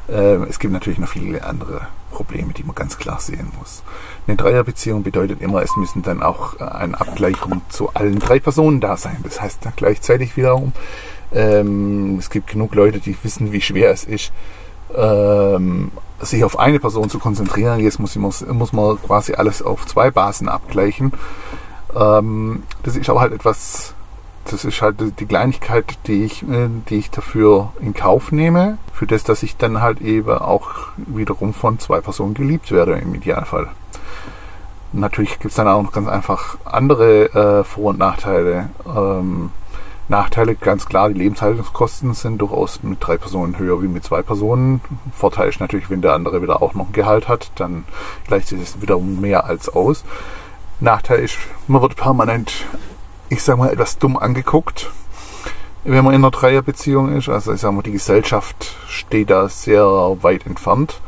Ähm, 0.09 0.47
es 0.49 0.59
gibt 0.59 0.73
natürlich 0.73 0.99
noch 0.99 1.09
viele 1.09 1.43
andere 1.43 1.87
Probleme, 2.11 2.53
die 2.53 2.63
man 2.63 2.75
ganz 2.75 2.97
klar 2.97 3.19
sehen 3.19 3.51
muss. 3.59 3.83
Eine 4.27 4.37
Dreierbeziehung 4.37 5.03
bedeutet 5.03 5.41
immer, 5.41 5.61
es 5.61 5.75
müssen 5.75 6.01
dann 6.01 6.23
auch 6.23 6.59
eine 6.59 6.99
Abgleichung 6.99 7.61
zu 7.69 7.93
allen 7.93 8.19
drei 8.19 8.39
Personen 8.39 8.79
da 8.79 8.97
sein. 8.97 9.17
Das 9.23 9.41
heißt 9.41 9.65
dann 9.65 9.73
gleichzeitig 9.75 10.35
wiederum, 10.35 10.73
ähm, 11.33 12.17
es 12.19 12.29
gibt 12.29 12.47
genug 12.47 12.75
Leute, 12.75 12.99
die 12.99 13.15
wissen, 13.23 13.51
wie 13.51 13.61
schwer 13.61 13.91
es 13.91 14.03
ist, 14.03 14.31
ähm, 14.95 15.91
sich 16.19 16.43
auf 16.43 16.59
eine 16.59 16.79
Person 16.79 17.09
zu 17.09 17.19
konzentrieren. 17.19 17.79
Jetzt 17.79 17.99
muss, 17.99 18.15
muss, 18.15 18.45
muss 18.45 18.73
man 18.73 18.97
quasi 19.01 19.33
alles 19.33 19.61
auf 19.61 19.85
zwei 19.85 20.11
Basen 20.11 20.49
abgleichen. 20.49 21.13
Ähm, 21.95 22.63
das 22.83 22.95
ist 22.95 23.09
aber 23.09 23.21
halt 23.21 23.33
etwas, 23.33 23.93
das 24.45 24.65
ist 24.65 24.81
halt 24.81 25.19
die 25.19 25.25
Kleinigkeit, 25.25 25.97
die 26.07 26.23
ich, 26.23 26.43
äh, 26.43 26.69
die 26.89 26.97
ich 26.97 27.11
dafür 27.11 27.71
in 27.79 27.93
Kauf 27.93 28.31
nehme, 28.31 28.77
für 28.93 29.07
das, 29.07 29.23
dass 29.23 29.43
ich 29.43 29.57
dann 29.57 29.81
halt 29.81 30.01
eben 30.01 30.29
auch 30.29 30.69
wiederum 30.97 31.53
von 31.53 31.79
zwei 31.79 32.01
Personen 32.01 32.33
geliebt 32.33 32.71
werde 32.71 32.93
im 32.93 33.13
Idealfall. 33.13 33.69
Natürlich 34.91 35.33
gibt 35.33 35.51
es 35.51 35.55
dann 35.55 35.67
auch 35.67 35.83
noch 35.83 35.91
ganz 35.91 36.07
einfach 36.07 36.57
andere 36.65 37.59
äh, 37.59 37.63
Vor- 37.63 37.91
und 37.91 37.99
Nachteile. 37.99 38.71
Ähm, 38.87 39.51
Nachteile 40.09 40.55
ganz 40.55 40.87
klar, 40.87 41.09
die 41.09 41.19
Lebenshaltungskosten 41.19 42.15
sind 42.15 42.39
durchaus 42.39 42.81
mit 42.81 42.97
drei 42.99 43.17
Personen 43.17 43.59
höher 43.59 43.81
wie 43.81 43.87
mit 43.87 44.03
zwei 44.03 44.23
Personen. 44.23 44.81
Vorteil 45.13 45.49
ist 45.49 45.59
natürlich, 45.59 45.89
wenn 45.91 46.01
der 46.01 46.13
andere 46.13 46.41
wieder 46.41 46.61
auch 46.63 46.73
noch 46.73 46.87
ein 46.87 46.93
Gehalt 46.93 47.27
hat, 47.27 47.51
dann 47.55 47.85
gleicht 48.27 48.47
sich 48.47 48.59
das 48.59 48.81
wiederum 48.81 49.21
mehr 49.21 49.45
als 49.45 49.69
aus. 49.69 50.03
Nachteil 50.79 51.19
ist, 51.19 51.37
man 51.67 51.81
wird 51.83 51.95
permanent, 51.95 52.65
ich 53.29 53.43
sag 53.43 53.59
mal, 53.59 53.71
etwas 53.71 53.99
dumm 53.99 54.17
angeguckt. 54.17 54.89
wenn 55.83 56.03
man 56.03 56.13
in 56.13 56.21
einer 56.21 56.31
Dreierbeziehung 56.31 57.15
ist. 57.15 57.29
Also 57.29 57.53
ich 57.53 57.61
sag 57.61 57.71
mal, 57.71 57.81
die 57.81 57.91
Gesellschaft 57.91 58.75
steht 58.87 59.29
da 59.29 59.47
sehr 59.47 59.85
weit 60.21 60.45
entfernt. 60.45 61.01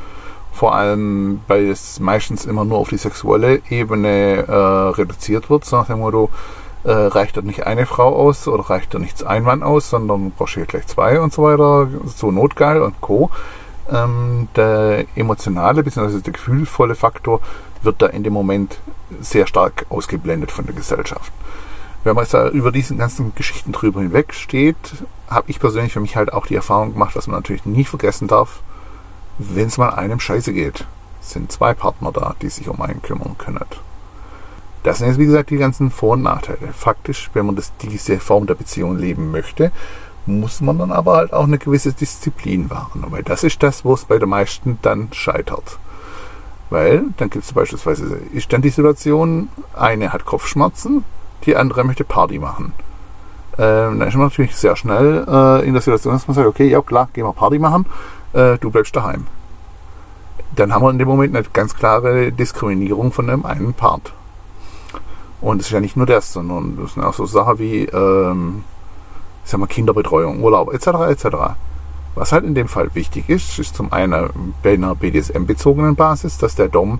Vor 0.53 0.75
allem, 0.75 1.41
weil 1.47 1.69
es 1.69 1.99
meistens 1.99 2.45
immer 2.45 2.65
nur 2.65 2.77
auf 2.77 2.89
die 2.89 2.97
sexuelle 2.97 3.61
Ebene 3.69 4.45
äh, 4.47 4.51
reduziert 4.51 5.49
wird, 5.49 5.65
so 5.65 5.77
nach 5.77 5.87
dem 5.87 5.99
Motto, 5.99 6.29
äh, 6.83 6.91
reicht 6.91 7.37
da 7.37 7.41
nicht 7.41 7.65
eine 7.65 7.85
Frau 7.85 8.15
aus 8.15 8.47
oder 8.47 8.69
reicht 8.69 8.93
da 8.93 8.99
nichts 8.99 9.23
ein 9.23 9.43
Mann 9.43 9.63
aus, 9.63 9.89
sondern 9.89 10.31
brauchst 10.31 10.55
du 10.55 10.65
gleich 10.65 10.87
zwei 10.87 11.19
und 11.19 11.33
so 11.33 11.43
weiter, 11.43 11.87
so 12.05 12.31
notgeil 12.31 12.81
und 12.81 12.99
Co. 13.01 13.29
Ähm, 13.91 14.47
der 14.55 15.05
emotionale 15.15 15.83
bzw. 15.83 16.21
der 16.21 16.33
gefühlvolle 16.33 16.95
Faktor 16.95 17.41
wird 17.83 18.01
da 18.01 18.07
in 18.07 18.23
dem 18.23 18.33
Moment 18.33 18.79
sehr 19.19 19.47
stark 19.47 19.85
ausgeblendet 19.89 20.51
von 20.51 20.65
der 20.65 20.75
Gesellschaft. 20.75 21.31
Wenn 22.03 22.15
man 22.15 22.23
jetzt 22.23 22.33
da 22.33 22.49
über 22.49 22.71
diese 22.71 22.95
ganzen 22.95 23.35
Geschichten 23.35 23.73
drüber 23.73 24.01
hinweg 24.01 24.33
steht, 24.33 24.75
habe 25.29 25.49
ich 25.51 25.59
persönlich 25.59 25.93
für 25.93 25.99
mich 25.99 26.15
halt 26.15 26.33
auch 26.33 26.47
die 26.47 26.55
Erfahrung 26.55 26.93
gemacht, 26.93 27.15
was 27.15 27.27
man 27.27 27.37
natürlich 27.37 27.65
nie 27.65 27.83
vergessen 27.83 28.27
darf, 28.27 28.61
wenn 29.37 29.67
es 29.67 29.77
mal 29.77 29.89
einem 29.89 30.19
scheiße 30.19 30.53
geht, 30.53 30.85
sind 31.19 31.51
zwei 31.51 31.73
Partner 31.73 32.11
da, 32.11 32.35
die 32.41 32.49
sich 32.49 32.67
um 32.69 32.81
einen 32.81 33.01
kümmern 33.01 33.37
können. 33.37 33.65
Das 34.83 34.97
sind 34.97 35.07
jetzt, 35.07 35.19
wie 35.19 35.25
gesagt, 35.25 35.51
die 35.51 35.57
ganzen 35.57 35.91
Vor- 35.91 36.13
und 36.13 36.23
Nachteile. 36.23 36.73
Faktisch, 36.73 37.29
wenn 37.33 37.45
man 37.45 37.55
das, 37.55 37.71
diese 37.81 38.19
Form 38.19 38.47
der 38.47 38.55
Beziehung 38.55 38.97
leben 38.97 39.31
möchte, 39.31 39.71
muss 40.25 40.61
man 40.61 40.79
dann 40.79 40.91
aber 40.91 41.17
halt 41.17 41.33
auch 41.33 41.43
eine 41.43 41.57
gewisse 41.57 41.93
Disziplin 41.93 42.69
wahren. 42.69 43.05
Weil 43.09 43.23
das 43.23 43.43
ist 43.43 43.61
das, 43.61 43.85
wo 43.85 43.93
es 43.93 44.05
bei 44.05 44.17
den 44.17 44.29
meisten 44.29 44.79
dann 44.81 45.09
scheitert. 45.11 45.79
Weil 46.69 47.03
dann 47.17 47.29
gibt 47.29 47.45
es 47.45 47.53
beispielsweise, 47.53 48.19
ist 48.33 48.51
dann 48.53 48.61
die 48.61 48.69
Situation, 48.69 49.49
eine 49.73 50.13
hat 50.13 50.25
Kopfschmerzen, 50.25 51.03
die 51.45 51.55
andere 51.55 51.83
möchte 51.83 52.03
Party 52.03 52.39
machen. 52.39 52.73
Ähm, 53.57 53.99
dann 53.99 54.07
ist 54.07 54.15
man 54.15 54.27
natürlich 54.27 54.55
sehr 54.55 54.75
schnell 54.75 55.25
äh, 55.27 55.67
in 55.67 55.73
der 55.73 55.81
Situation, 55.81 56.13
dass 56.13 56.27
man 56.27 56.35
sagt, 56.35 56.47
okay, 56.47 56.69
ja 56.69 56.81
klar, 56.81 57.09
gehen 57.13 57.25
wir 57.25 57.33
Party 57.33 57.59
machen, 57.59 57.85
äh, 58.33 58.57
du 58.57 58.71
bleibst 58.71 58.95
daheim. 58.95 59.27
Dann 60.55 60.73
haben 60.73 60.83
wir 60.83 60.89
in 60.89 60.97
dem 60.97 61.07
Moment 61.07 61.35
eine 61.35 61.45
ganz 61.51 61.75
klare 61.75 62.31
Diskriminierung 62.31 63.11
von 63.11 63.27
dem 63.27 63.45
einen 63.45 63.73
Part. 63.73 64.13
Und 65.41 65.59
es 65.59 65.67
ist 65.67 65.73
ja 65.73 65.79
nicht 65.79 65.97
nur 65.97 66.05
das, 66.05 66.33
sondern 66.33 66.77
das 66.79 66.93
sind 66.93 67.03
auch 67.03 67.13
so 67.13 67.25
Sachen 67.25 67.59
wie 67.59 67.85
ähm, 67.85 68.63
ich 69.43 69.49
sag 69.49 69.59
mal, 69.59 69.67
Kinderbetreuung, 69.67 70.41
Urlaub 70.41 70.73
etc. 70.73 70.87
etc. 71.09 71.25
Was 72.15 72.31
halt 72.31 72.43
in 72.45 72.55
dem 72.55 72.67
Fall 72.67 72.93
wichtig 72.93 73.29
ist, 73.29 73.57
ist 73.57 73.75
zum 73.75 73.91
einen 73.91 74.53
bei 74.63 74.73
einer 74.73 74.95
BDSM-bezogenen 74.95 75.95
Basis, 75.95 76.37
dass 76.37 76.55
der 76.55 76.67
Dom 76.67 76.99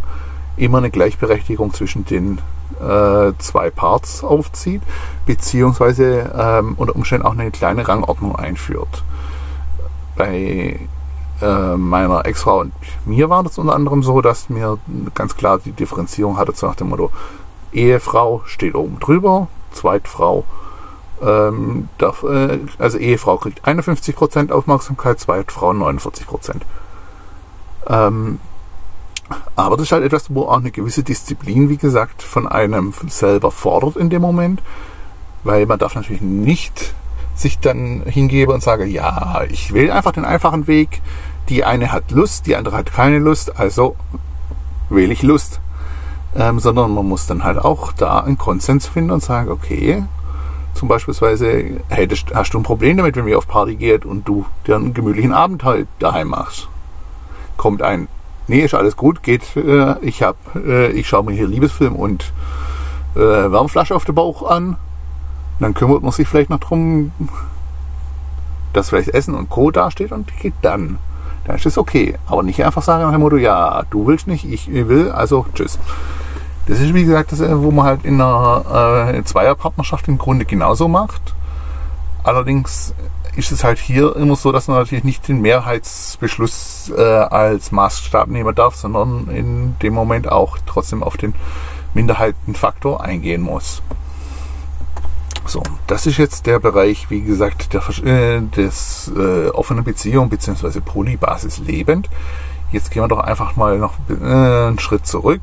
immer 0.58 0.80
eine 0.80 0.90
Gleichberechtigung 0.90 1.74
zwischen 1.74 2.06
den 2.06 2.40
äh, 2.80 3.34
zwei 3.38 3.70
Parts 3.70 4.24
aufzieht, 4.24 4.82
beziehungsweise 5.26 6.32
ähm, 6.38 6.76
unter 6.78 6.96
Umständen 6.96 7.26
auch 7.26 7.34
eine 7.34 7.52
kleine 7.52 7.88
Rangordnung 7.88 8.36
einführt. 8.36 9.04
Bei 10.16 10.80
äh, 11.42 11.76
meiner 11.76 12.26
Ex-Frau 12.26 12.60
und 12.62 12.74
mir 13.06 13.30
war 13.30 13.44
das 13.44 13.58
unter 13.58 13.76
anderem 13.76 14.04
so, 14.04 14.22
dass 14.22 14.50
mir 14.50 14.78
ganz 15.14 15.36
klar 15.36 15.60
die 15.60 15.72
Differenzierung 15.72 16.38
hatte, 16.38 16.54
so 16.56 16.68
nach 16.68 16.76
dem 16.76 16.90
Motto, 16.90 17.12
Ehefrau 17.74 18.42
steht 18.46 18.75
oben 18.75 19.00
drüber, 19.00 19.48
Zweitfrau 19.72 20.44
ähm, 21.22 21.90
darf, 21.98 22.24
äh, 22.24 22.60
also 22.80 22.98
Ehefrau 22.98 23.38
kriegt 23.38 23.66
51% 23.66 24.51
Aufmerksamkeit, 24.51 25.20
Zweitfrau 25.20 25.72
49%. 25.72 26.62
Ähm, 27.88 28.40
aber 29.56 29.78
das 29.78 29.88
ist 29.88 29.92
halt 29.92 30.04
etwas, 30.04 30.34
wo 30.34 30.44
auch 30.44 30.58
eine 30.58 30.72
gewisse 30.72 31.04
Disziplin, 31.04 31.70
wie 31.70 31.78
gesagt, 31.78 32.22
von 32.22 32.48
einem 32.48 32.94
selber 33.08 33.51
fordert 33.51 33.96
in 33.96 34.10
dem 34.10 34.22
Moment, 34.22 34.62
weil 35.44 35.66
man 35.66 35.80
darf 35.80 35.96
natürlich 35.96 36.22
nicht 36.22 36.94
sich 37.36 37.60
dann 37.60 38.04
hingeben 38.06 38.54
und 38.54 38.62
sagen, 38.62 38.90
ja, 38.90 39.44
ich 39.50 39.74
will 39.74 39.90
einfach 39.90 40.12
den 40.12 40.25
einfachen 40.25 40.68
Weg. 40.68 41.01
Die 41.50 41.63
eine 41.63 41.92
hat 41.92 42.12
Lust, 42.12 42.46
die 42.46 42.56
andere 42.56 42.78
hat 42.78 42.94
keine 42.94 43.20
Lust, 43.20 43.58
also 43.58 43.96
wähle 44.90 45.13
ich 45.13 45.24
Lust. 45.24 45.60
Ähm, 46.36 46.60
sondern 46.60 46.94
man 46.94 47.08
muss 47.08 47.28
dann 47.28 47.44
halt 47.44 47.58
auch 47.58 47.92
da 47.92 48.22
einen 48.22 48.38
Konsens 48.38 48.88
finden 48.88 49.12
und 49.12 49.22
sagen, 49.22 49.50
okay, 49.50 50.04
zum 50.74 50.88
beispielsweise, 50.88 51.82
hey, 51.90 52.08
hast 52.34 52.54
du 52.54 52.60
ein 52.60 52.64
Problem 52.64 52.98
damit, 52.98 53.16
wenn 53.16 53.26
wir 53.26 53.38
auf 53.38 53.48
Party 53.48 53.76
geht 53.76 54.06
und 54.06 54.28
du 54.28 54.46
dir 54.66 54.76
einen 54.76 54.94
gemütlichen 54.94 55.34
Abend 55.34 55.64
halt 55.64 55.88
daheim 56.00 56.30
machst? 56.30 56.70
Kommt 57.58 57.82
ein, 57.82 58.08
nee, 58.48 58.62
ist 58.62 58.74
alles 58.74 58.96
gut, 58.96 59.24
geht, 59.24 59.56
äh, 59.56 60.00
ich 60.00 60.24
hab, 60.24 60.38
äh, 60.56 60.92
ich 60.92 61.08
schaue 61.08 61.26
mir 61.26 61.34
hier 61.34 61.48
Liebesfilm 61.48 61.96
und 61.96 62.32
äh, 63.16 63.20
Wärmflasche 63.20 63.96
auf 63.96 64.06
den 64.06 64.16
Bauch 64.16 64.50
an. 64.50 64.78
Dann 65.60 65.74
kümmert 65.74 66.02
man 66.02 66.12
sich 66.12 66.28
vielleicht 66.28 66.50
noch 66.50 66.60
drum, 66.60 67.12
dass 68.74 68.90
vielleicht 68.90 69.10
Essen 69.10 69.36
und 69.36 69.50
Co. 69.50 69.70
dasteht 69.70 70.12
und 70.12 70.36
geht 70.40 70.54
dann. 70.62 70.98
Dann 71.46 71.58
ist 71.58 71.66
es 71.66 71.78
okay. 71.78 72.18
Aber 72.26 72.42
nicht 72.42 72.64
einfach 72.64 72.82
sagen 72.82 73.04
nach 73.04 73.12
dem 73.12 73.22
Motto, 73.22 73.38
ja, 73.38 73.84
du 73.90 74.08
willst 74.08 74.28
nicht, 74.28 74.46
ich 74.46 74.72
will, 74.72 75.12
also 75.12 75.46
tschüss. 75.54 75.78
Das 76.68 76.80
ist 76.80 76.94
wie 76.94 77.06
gesagt 77.06 77.32
das, 77.32 77.41
wo 77.41 77.72
man 77.72 77.86
halt 77.86 78.06
in 78.06 78.22
einer 78.22 79.13
äh, 79.13 79.24
Zweierpartnerschaft 79.24 80.08
im 80.08 80.18
Grunde 80.18 80.46
genauso 80.46 80.88
macht. 80.88 81.34
Allerdings 82.24 82.94
ist 83.36 83.51
es 83.51 83.63
halt 83.63 83.80
hier 83.80 84.15
immer 84.15 84.36
so, 84.36 84.51
dass 84.51 84.68
man 84.68 84.77
natürlich 84.77 85.03
nicht 85.03 85.27
den 85.27 85.41
Mehrheitsbeschluss 85.41 86.91
äh, 86.96 87.01
als 87.01 87.72
Maßstab 87.72 88.27
nehmen 88.27 88.53
darf, 88.53 88.75
sondern 88.75 89.27
in 89.30 89.75
dem 89.80 89.94
Moment 89.94 90.32
auch 90.32 90.58
trotzdem 90.65 91.01
auf 91.01 91.18
den 91.18 91.34
Minderheitenfaktor 91.94 93.01
eingehen 93.03 93.41
muss. 93.41 93.82
So, 95.46 95.63
das 95.88 96.06
ist 96.06 96.18
jetzt 96.18 96.46
der 96.46 96.60
Bereich, 96.60 97.10
wie 97.10 97.22
gesagt, 97.22 97.74
der, 97.74 97.82
äh, 98.06 98.41
des 98.41 99.12
äh, 99.18 99.48
offenen 99.50 99.84
Beziehung 99.84 100.30
bzw. 100.30 100.80
Polybasis 100.82 101.58
lebend. 101.58 102.10
Jetzt 102.72 102.91
gehen 102.91 103.03
wir 103.03 103.08
doch 103.08 103.20
einfach 103.20 103.56
mal 103.56 103.80
noch 103.80 103.96
äh, 104.10 104.24
einen 104.24 104.80
Schritt 104.80 105.08
zurück 105.08 105.41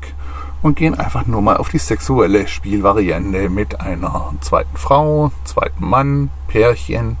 und 0.61 0.75
gehen 0.75 0.97
einfach 0.99 1.25
nur 1.25 1.41
mal 1.41 1.57
auf 1.57 1.69
die 1.69 1.77
sexuelle 1.77 2.47
Spielvariante 2.47 3.49
mit 3.49 3.79
einer 3.79 4.33
zweiten 4.41 4.75
Frau, 4.77 5.31
zweiten 5.45 5.85
Mann, 5.85 6.29
Pärchen 6.47 7.17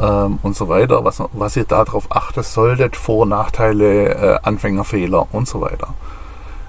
ähm, 0.00 0.38
und 0.42 0.56
so 0.56 0.68
weiter, 0.68 1.04
was, 1.04 1.22
was 1.32 1.56
ihr 1.56 1.64
darauf 1.64 2.10
achten 2.10 2.42
solltet, 2.42 2.96
Vor- 2.96 3.26
Nachteile, 3.26 4.14
äh, 4.14 4.38
Anfängerfehler 4.42 5.26
und 5.34 5.46
so 5.46 5.60
weiter. 5.60 5.88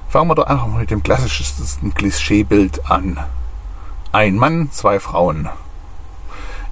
Fangen 0.09 0.29
wir 0.29 0.35
doch 0.35 0.47
einfach 0.47 0.67
mal 0.67 0.81
mit 0.81 0.91
dem 0.91 1.01
klassischsten 1.01 1.93
Klischeebild 1.95 2.91
an. 2.91 3.17
Ein 4.11 4.35
Mann, 4.35 4.69
zwei 4.71 4.99
Frauen. 4.99 5.49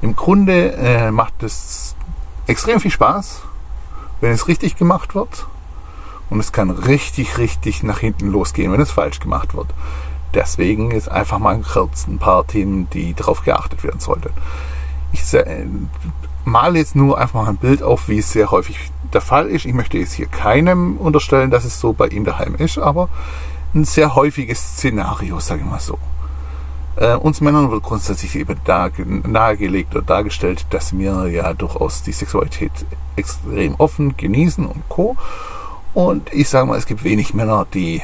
Im 0.01 0.15
Grunde 0.15 0.73
äh, 0.73 1.11
macht 1.11 1.41
es 1.43 1.95
extrem 2.45 2.79
viel 2.79 2.91
Spaß, 2.91 3.41
wenn 4.19 4.31
es 4.31 4.47
richtig 4.47 4.75
gemacht 4.75 5.15
wird 5.15 5.47
und 6.31 6.39
es 6.39 6.53
kann 6.53 6.71
richtig, 6.71 7.37
richtig 7.37 7.83
nach 7.83 7.99
hinten 7.99 8.27
losgehen, 8.29 8.71
wenn 8.71 8.81
es 8.81 8.89
falsch 8.89 9.19
gemacht 9.19 9.53
wird. 9.53 9.67
Deswegen 10.33 10.91
ist 10.91 11.09
einfach 11.09 11.39
mal 11.39 11.59
kurz 11.59 12.07
ein 12.07 12.19
paar 12.19 12.47
Themen, 12.47 12.89
die 12.89 13.13
darauf 13.13 13.43
geachtet 13.43 13.83
werden 13.83 13.99
sollten. 13.99 14.31
Ich 15.11 15.23
male 16.45 16.79
jetzt 16.79 16.95
nur 16.95 17.17
einfach 17.19 17.43
mal 17.43 17.49
ein 17.49 17.57
Bild 17.57 17.83
auf, 17.83 18.07
wie 18.07 18.19
es 18.19 18.31
sehr 18.31 18.49
häufig 18.49 18.77
der 19.11 19.19
Fall 19.19 19.47
ist. 19.47 19.65
Ich 19.65 19.73
möchte 19.73 19.97
jetzt 19.97 20.13
hier 20.13 20.27
keinem 20.27 20.95
unterstellen, 20.97 21.51
dass 21.51 21.65
es 21.65 21.81
so 21.81 21.91
bei 21.91 22.07
ihm 22.07 22.23
daheim 22.23 22.55
ist, 22.55 22.77
aber 22.77 23.09
ein 23.73 23.83
sehr 23.83 24.15
häufiges 24.15 24.77
Szenario, 24.77 25.41
sage 25.41 25.61
ich 25.61 25.69
mal 25.69 25.81
so. 25.81 25.99
Äh, 26.95 27.15
uns 27.15 27.41
Männern 27.41 27.71
wird 27.71 27.83
grundsätzlich 27.83 28.37
eben 28.37 28.55
nahegelegt 29.27 29.93
oder 29.95 30.05
dargestellt, 30.05 30.65
dass 30.69 30.97
wir 30.97 31.27
ja 31.27 31.53
durchaus 31.53 32.03
die 32.03 32.13
Sexualität 32.13 32.71
extrem 33.17 33.75
offen 33.75 34.15
genießen 34.15 34.65
und 34.65 34.87
co. 34.87 35.17
Und 35.93 36.33
ich 36.33 36.49
sage 36.49 36.67
mal, 36.67 36.77
es 36.77 36.85
gibt 36.85 37.03
wenig 37.03 37.33
Männer, 37.33 37.65
die 37.73 38.01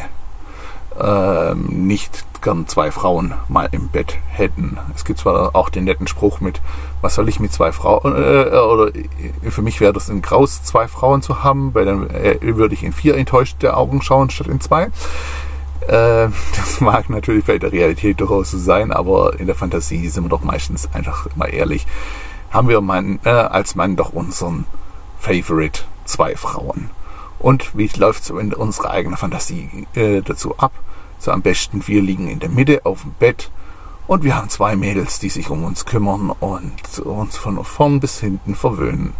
ähm, 0.99 1.87
nicht 1.87 2.25
gern 2.41 2.67
zwei 2.67 2.91
Frauen 2.91 3.33
mal 3.47 3.67
im 3.71 3.89
Bett 3.89 4.17
hätten. 4.29 4.77
Es 4.95 5.05
gibt 5.05 5.19
zwar 5.19 5.55
auch 5.55 5.69
den 5.69 5.85
netten 5.85 6.07
Spruch 6.07 6.39
mit, 6.39 6.61
was 7.01 7.15
soll 7.15 7.29
ich 7.29 7.39
mit 7.39 7.53
zwei 7.53 7.71
Frauen, 7.71 8.15
äh, 8.15 8.49
oder 8.49 8.91
für 9.49 9.61
mich 9.61 9.79
wäre 9.79 9.93
das 9.93 10.09
ein 10.09 10.21
Graus, 10.21 10.63
zwei 10.63 10.87
Frauen 10.87 11.21
zu 11.21 11.43
haben, 11.43 11.73
weil 11.73 11.85
dann 11.85 12.09
äh, 12.09 12.37
würde 12.41 12.73
ich 12.73 12.83
in 12.83 12.93
vier 12.93 13.15
enttäuschte 13.15 13.75
Augen 13.75 14.01
schauen 14.01 14.29
statt 14.29 14.47
in 14.47 14.61
zwei. 14.61 14.89
Äh, 15.87 16.29
das 16.55 16.81
mag 16.81 17.09
natürlich 17.09 17.45
bei 17.45 17.57
der 17.57 17.71
Realität 17.71 18.19
durchaus 18.19 18.51
so 18.51 18.57
sein, 18.57 18.91
aber 18.91 19.39
in 19.39 19.47
der 19.47 19.55
Fantasie 19.55 20.07
sind 20.09 20.25
wir 20.25 20.29
doch 20.29 20.43
meistens 20.43 20.89
einfach 20.93 21.27
mal 21.35 21.47
ehrlich. 21.47 21.85
Haben 22.49 22.69
wir 22.69 22.81
Mann, 22.81 23.19
äh, 23.25 23.29
als 23.29 23.75
Mann 23.75 23.95
doch 23.95 24.13
unseren 24.13 24.65
Favorite 25.19 25.81
zwei 26.05 26.35
Frauen. 26.35 26.89
Und 27.39 27.77
wie 27.77 27.89
läuft 27.97 28.29
unserer 28.31 28.91
eigenen 28.91 29.17
Fantasie 29.17 29.87
äh, 29.93 30.21
dazu 30.21 30.57
ab? 30.57 30.71
So 31.19 31.31
am 31.31 31.41
besten, 31.41 31.87
wir 31.87 32.01
liegen 32.01 32.27
in 32.27 32.39
der 32.39 32.49
Mitte 32.49 32.81
auf 32.85 33.01
dem 33.01 33.13
Bett 33.13 33.49
und 34.07 34.23
wir 34.23 34.35
haben 34.35 34.49
zwei 34.49 34.75
Mädels, 34.75 35.19
die 35.19 35.29
sich 35.29 35.49
um 35.49 35.63
uns 35.63 35.85
kümmern 35.85 36.31
und 36.39 36.99
uns 36.99 37.37
von 37.37 37.63
vorn 37.63 37.99
bis 37.99 38.19
hinten 38.19 38.55
verwöhnen. 38.55 39.13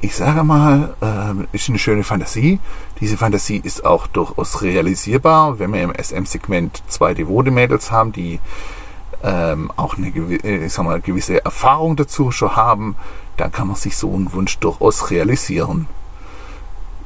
Ich 0.00 0.14
sage 0.14 0.44
mal, 0.44 0.94
äh, 1.00 1.56
ist 1.56 1.68
eine 1.68 1.78
schöne 1.78 2.04
Fantasie. 2.04 2.60
Diese 3.00 3.16
Fantasie 3.16 3.60
ist 3.62 3.84
auch 3.84 4.06
durchaus 4.06 4.62
realisierbar, 4.62 5.58
wenn 5.58 5.72
wir 5.72 5.82
im 5.82 5.94
SM-Segment 5.94 6.82
zwei 6.88 7.14
devote 7.14 7.50
Mädels 7.50 7.90
haben, 7.90 8.12
die 8.12 8.34
äh, 8.34 8.40
ähm, 9.22 9.70
auch 9.76 9.96
eine 9.96 10.08
ich 10.08 10.72
sag 10.72 10.84
mal, 10.84 11.00
gewisse 11.00 11.44
Erfahrung 11.44 11.96
dazu 11.96 12.30
schon 12.30 12.54
haben, 12.54 12.96
dann 13.36 13.52
kann 13.52 13.68
man 13.68 13.76
sich 13.76 13.96
so 13.96 14.12
einen 14.14 14.32
Wunsch 14.32 14.58
durchaus 14.58 15.10
realisieren. 15.10 15.86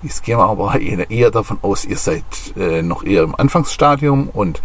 Jetzt 0.03 0.23
gehen 0.23 0.39
wir 0.39 0.49
aber 0.49 0.81
eher 0.81 1.31
davon 1.31 1.59
aus, 1.61 1.85
ihr 1.85 1.99
seid 1.99 2.25
äh, 2.57 2.83
noch 2.83 3.05
eher 3.05 3.23
im 3.23 3.35
Anfangsstadium 3.35 4.31
und 4.31 4.63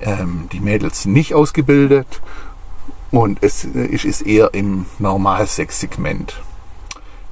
ähm, 0.00 0.48
die 0.52 0.60
Mädels 0.60 1.04
nicht 1.04 1.34
ausgebildet 1.34 2.20
und 3.10 3.42
es 3.42 3.64
äh, 3.64 3.86
ist 3.86 4.22
eher 4.22 4.54
im 4.54 4.86
Normalsex-Segment. 4.98 6.40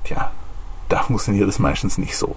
Tja, 0.04 0.32
da 0.88 1.02
funktioniert 1.02 1.48
es 1.48 1.58
meistens 1.58 1.98
nicht 1.98 2.16
so. 2.16 2.34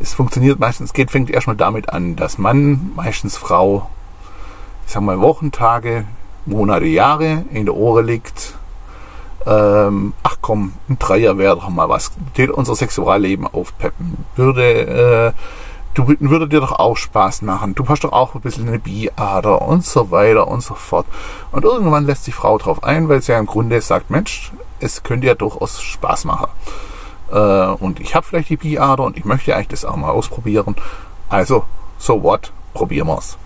Es 0.00 0.14
funktioniert 0.14 0.58
meistens, 0.58 0.92
geht, 0.92 1.10
fängt 1.10 1.30
erstmal 1.30 1.56
damit 1.56 1.90
an, 1.90 2.16
dass 2.16 2.38
Mann, 2.38 2.92
meistens 2.96 3.36
Frau, 3.36 3.88
ich 4.86 4.92
sag 4.92 5.02
mal 5.02 5.20
Wochentage, 5.20 6.04
Monate, 6.44 6.86
Jahre 6.86 7.44
in 7.50 7.64
der 7.64 7.74
Ohren 7.74 8.06
liegt. 8.06 8.55
Ähm, 9.46 10.12
ach 10.24 10.38
komm, 10.40 10.72
ein 10.88 10.98
Dreier 10.98 11.38
wäre 11.38 11.56
doch 11.56 11.68
mal 11.68 11.88
was. 11.88 12.10
Würde 12.34 12.52
unser 12.52 12.74
Sexualleben 12.74 13.46
aufpeppen. 13.46 14.24
Würde, 14.34 15.32
äh, 15.34 15.40
du 15.94 16.08
würde 16.18 16.48
dir 16.48 16.60
doch 16.60 16.72
auch 16.72 16.96
Spaß 16.96 17.42
machen. 17.42 17.74
Du 17.74 17.88
hast 17.88 18.02
doch 18.02 18.12
auch 18.12 18.34
ein 18.34 18.40
bisschen 18.40 18.66
eine 18.68 18.80
Biader 18.80 19.62
und 19.62 19.84
so 19.84 20.10
weiter 20.10 20.48
und 20.48 20.62
so 20.62 20.74
fort. 20.74 21.06
Und 21.52 21.64
irgendwann 21.64 22.06
lässt 22.06 22.24
sich 22.24 22.34
Frau 22.34 22.58
drauf 22.58 22.82
ein, 22.82 23.08
weil 23.08 23.22
sie 23.22 23.32
ja 23.32 23.38
im 23.38 23.46
Grunde 23.46 23.80
sagt, 23.80 24.10
Mensch, 24.10 24.50
es 24.80 25.02
könnte 25.04 25.28
ja 25.28 25.34
durchaus 25.34 25.80
Spaß 25.80 26.24
machen. 26.24 26.48
Äh, 27.30 27.36
und 27.36 28.00
ich 28.00 28.14
habe 28.14 28.26
vielleicht 28.26 28.50
die 28.50 28.56
Biader 28.56 29.04
und 29.04 29.16
ich 29.16 29.24
möchte 29.24 29.54
eigentlich 29.54 29.68
das 29.68 29.84
auch 29.84 29.96
mal 29.96 30.10
ausprobieren. 30.10 30.74
Also, 31.28 31.64
so 31.98 32.22
what? 32.22 32.52
Probieren 32.74 33.08
wir's. 33.08 33.38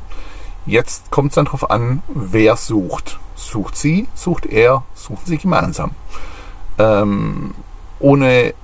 Jetzt 0.66 1.10
kommt 1.10 1.30
es 1.30 1.34
dann 1.36 1.46
darauf 1.46 1.70
an, 1.70 2.02
wer 2.08 2.56
sucht. 2.56 3.18
Sucht 3.34 3.76
sie, 3.76 4.06
sucht 4.14 4.46
er, 4.46 4.84
suchen 4.94 5.24
sie 5.24 5.38
gemeinsam. 5.38 5.92
Ähm, 6.78 7.54
ohne 7.98 8.54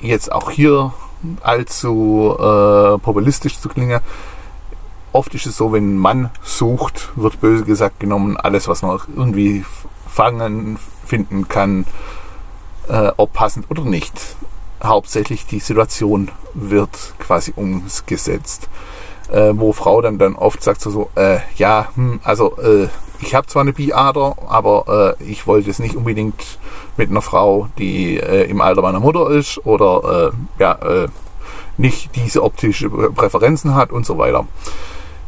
jetzt 0.00 0.30
auch 0.30 0.50
hier 0.50 0.92
allzu 1.40 2.36
äh, 2.38 2.98
populistisch 2.98 3.58
zu 3.58 3.68
klingen. 3.68 4.00
Oft 5.12 5.34
ist 5.34 5.46
es 5.46 5.56
so, 5.56 5.72
wenn 5.72 5.94
ein 5.94 5.98
Mann 5.98 6.30
sucht, 6.42 7.10
wird 7.16 7.40
böse 7.40 7.64
gesagt 7.64 7.98
genommen, 7.98 8.36
alles, 8.36 8.68
was 8.68 8.82
man 8.82 9.00
irgendwie 9.16 9.64
fangen, 10.08 10.78
finden 11.06 11.48
kann, 11.48 11.86
äh, 12.88 13.10
ob 13.16 13.32
passend 13.32 13.70
oder 13.70 13.82
nicht. 13.84 14.36
Hauptsächlich 14.82 15.46
die 15.46 15.60
Situation 15.60 16.30
wird 16.54 17.14
quasi 17.18 17.52
umgesetzt 17.56 18.68
äh, 19.30 19.52
wo 19.54 19.72
Frau 19.72 20.00
dann, 20.00 20.18
dann 20.18 20.34
oft 20.34 20.62
sagt 20.62 20.80
so, 20.80 20.90
so 20.90 21.10
äh, 21.14 21.38
ja, 21.56 21.88
hm, 21.94 22.20
also 22.24 22.56
äh, 22.58 22.88
ich 23.20 23.34
habe 23.34 23.46
zwar 23.46 23.62
eine 23.62 23.72
Biader, 23.72 24.36
aber 24.48 25.16
äh, 25.18 25.24
ich 25.24 25.46
wollte 25.46 25.70
es 25.70 25.78
nicht 25.78 25.96
unbedingt 25.96 26.58
mit 26.96 27.10
einer 27.10 27.22
Frau, 27.22 27.68
die 27.78 28.16
äh, 28.16 28.48
im 28.48 28.60
Alter 28.60 28.82
meiner 28.82 29.00
Mutter 29.00 29.30
ist 29.30 29.64
oder 29.66 30.32
äh, 30.32 30.62
ja, 30.62 30.72
äh, 30.74 31.08
nicht 31.76 32.14
diese 32.16 32.42
optische 32.42 32.88
Präferenzen 32.90 33.74
hat 33.74 33.92
und 33.92 34.06
so 34.06 34.18
weiter. 34.18 34.46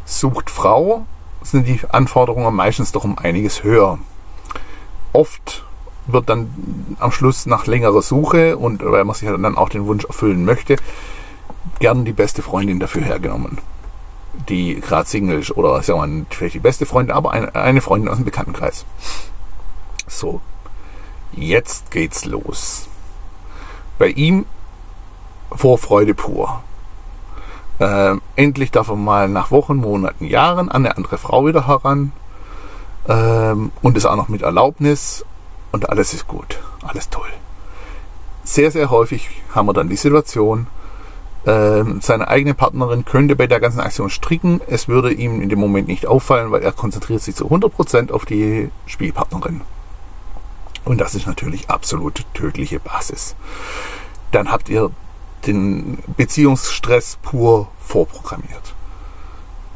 Sucht 0.05 0.49
Frau, 0.49 1.05
sind 1.43 1.67
die 1.67 1.79
Anforderungen 1.89 2.53
meistens 2.55 2.91
doch 2.91 3.03
um 3.03 3.17
einiges 3.17 3.63
höher. 3.63 3.99
Oft 5.13 5.65
wird 6.07 6.29
dann 6.29 6.95
am 6.99 7.11
Schluss 7.11 7.45
nach 7.45 7.67
längerer 7.67 8.01
Suche 8.01 8.57
und 8.57 8.83
weil 8.83 9.03
man 9.03 9.15
sich 9.15 9.29
dann 9.29 9.57
auch 9.57 9.69
den 9.69 9.85
Wunsch 9.85 10.05
erfüllen 10.05 10.45
möchte, 10.45 10.77
gern 11.79 12.05
die 12.05 12.13
beste 12.13 12.41
Freundin 12.41 12.79
dafür 12.79 13.03
hergenommen 13.03 13.59
die 14.49 14.79
gerade 14.79 15.07
Single 15.07 15.39
ist 15.39 15.51
oder 15.51 15.81
sagen 15.81 15.99
wir 15.99 16.07
mal, 16.07 16.25
vielleicht 16.29 16.55
die 16.55 16.59
beste 16.59 16.85
Freundin, 16.85 17.15
aber 17.15 17.31
eine, 17.31 17.53
eine 17.55 17.81
Freundin 17.81 18.09
aus 18.09 18.17
dem 18.17 18.25
Bekanntenkreis. 18.25 18.85
So, 20.07 20.41
jetzt 21.33 21.91
geht's 21.91 22.25
los. 22.25 22.87
Bei 23.97 24.07
ihm 24.07 24.45
Vorfreude 25.51 26.13
pur. 26.13 26.63
Ähm, 27.79 28.21
endlich 28.35 28.71
darf 28.71 28.89
er 28.89 28.95
mal 28.95 29.27
nach 29.27 29.51
Wochen, 29.51 29.77
Monaten, 29.77 30.25
Jahren 30.25 30.69
an 30.69 30.85
eine 30.85 30.97
andere 30.97 31.17
Frau 31.17 31.45
wieder 31.45 31.67
heran. 31.67 32.11
Ähm, 33.07 33.71
und 33.81 33.97
es 33.97 34.05
auch 34.05 34.15
noch 34.15 34.29
mit 34.29 34.43
Erlaubnis. 34.43 35.25
Und 35.71 35.89
alles 35.89 36.13
ist 36.13 36.27
gut. 36.27 36.59
Alles 36.83 37.09
toll. 37.09 37.29
Sehr, 38.43 38.71
sehr 38.71 38.89
häufig 38.89 39.29
haben 39.53 39.67
wir 39.67 39.73
dann 39.73 39.89
die 39.89 39.95
Situation, 39.95 40.67
seine 41.43 42.27
eigene 42.27 42.53
Partnerin 42.53 43.03
könnte 43.03 43.35
bei 43.35 43.47
der 43.47 43.59
ganzen 43.59 43.79
Aktion 43.79 44.11
stricken. 44.11 44.61
Es 44.67 44.87
würde 44.87 45.11
ihm 45.11 45.41
in 45.41 45.49
dem 45.49 45.59
Moment 45.59 45.87
nicht 45.87 46.05
auffallen, 46.05 46.51
weil 46.51 46.61
er 46.61 46.71
konzentriert 46.71 47.21
sich 47.21 47.35
zu 47.35 47.47
100% 47.47 48.11
auf 48.11 48.25
die 48.25 48.69
Spielpartnerin. 48.85 49.61
Und 50.85 51.01
das 51.01 51.15
ist 51.15 51.27
natürlich 51.27 51.69
absolut 51.69 52.25
tödliche 52.33 52.79
Basis. 52.79 53.35
Dann 54.31 54.51
habt 54.51 54.69
ihr 54.69 54.91
den 55.47 55.97
Beziehungsstress 56.17 57.17
pur 57.21 57.69
vorprogrammiert. 57.79 58.75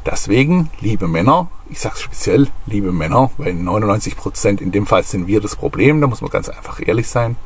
Deswegen, 0.06 0.70
liebe 0.82 1.08
Männer, 1.08 1.50
ich 1.70 1.80
sage 1.80 1.98
speziell 1.98 2.48
liebe 2.68 2.92
Männer, 2.92 3.32
weil 3.38 3.54
99% 3.54 4.62
in 4.62 4.72
dem 4.72 4.86
Fall 4.86 5.04
sind 5.04 5.26
wir 5.26 5.42
das 5.42 5.56
Problem, 5.56 6.00
da 6.00 6.06
muss 6.08 6.22
man 6.22 6.30
ganz 6.30 6.48
einfach 6.48 6.80
ehrlich 6.86 7.08
sein. 7.08 7.38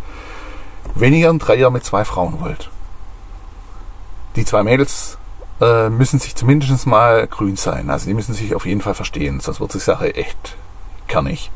Wenn 0.96 1.14
ihr 1.14 1.30
einen 1.30 1.40
Dreier 1.40 1.70
mit 1.70 1.86
zwei 1.86 2.04
Frauen 2.04 2.42
wollt, 2.42 2.70
die 4.40 4.46
zwei 4.46 4.64
Mädels 4.64 5.18
äh, 5.60 5.90
müssen 5.90 6.20
sich 6.20 6.34
zumindest 6.36 6.88
mal 6.88 7.28
grün 7.28 7.58
sein. 7.58 7.90
Also 7.90 8.08
die 8.08 8.14
müssen 8.14 8.34
sich 8.34 8.56
auf 8.56 8.66
jeden 8.66 8.82
Fall 8.82 8.94
verstehen, 8.96 9.42
sonst 9.42 9.60
wird 9.60 9.74
die 9.74 9.80
Sache 9.80 10.16
echt 10.16 10.56
kernig. 11.08 11.52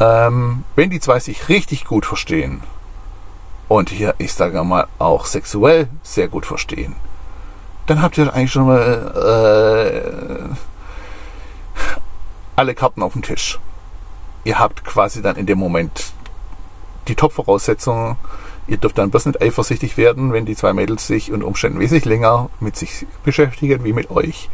Ähm, 0.00 0.64
wenn 0.74 0.90
die 0.90 1.00
zwei 1.00 1.20
sich 1.20 1.48
richtig 1.48 1.84
gut 1.84 2.06
verstehen 2.06 2.62
und 3.68 3.90
hier, 3.90 4.14
ich 4.18 4.32
sage 4.32 4.62
mal, 4.64 4.86
auch 4.98 5.26
sexuell 5.26 5.88
sehr 6.02 6.28
gut 6.28 6.46
verstehen, 6.46 6.96
dann 7.86 8.00
habt 8.02 8.16
ihr 8.16 8.32
eigentlich 8.32 8.52
schon 8.52 8.66
mal 8.66 10.54
äh, 11.76 11.84
alle 12.56 12.74
Karten 12.74 13.02
auf 13.02 13.12
dem 13.12 13.22
Tisch. 13.22 13.58
Ihr 14.44 14.58
habt 14.58 14.84
quasi 14.84 15.20
dann 15.20 15.36
in 15.36 15.46
dem 15.46 15.58
Moment 15.58 16.12
die 17.08 17.14
Top-Voraussetzungen, 17.14 18.16
Ihr 18.68 18.78
dürft 18.78 18.98
dann 18.98 19.10
bloß 19.10 19.26
nicht 19.26 19.40
eifersüchtig 19.40 19.96
werden, 19.96 20.32
wenn 20.32 20.44
die 20.44 20.56
zwei 20.56 20.72
Mädels 20.72 21.06
sich 21.06 21.30
unter 21.30 21.46
Umständen 21.46 21.78
wesentlich 21.78 22.04
länger 22.04 22.50
mit 22.58 22.76
sich 22.76 23.06
beschäftigen 23.24 23.84
wie 23.84 23.92
mit 23.92 24.10
euch. 24.10 24.50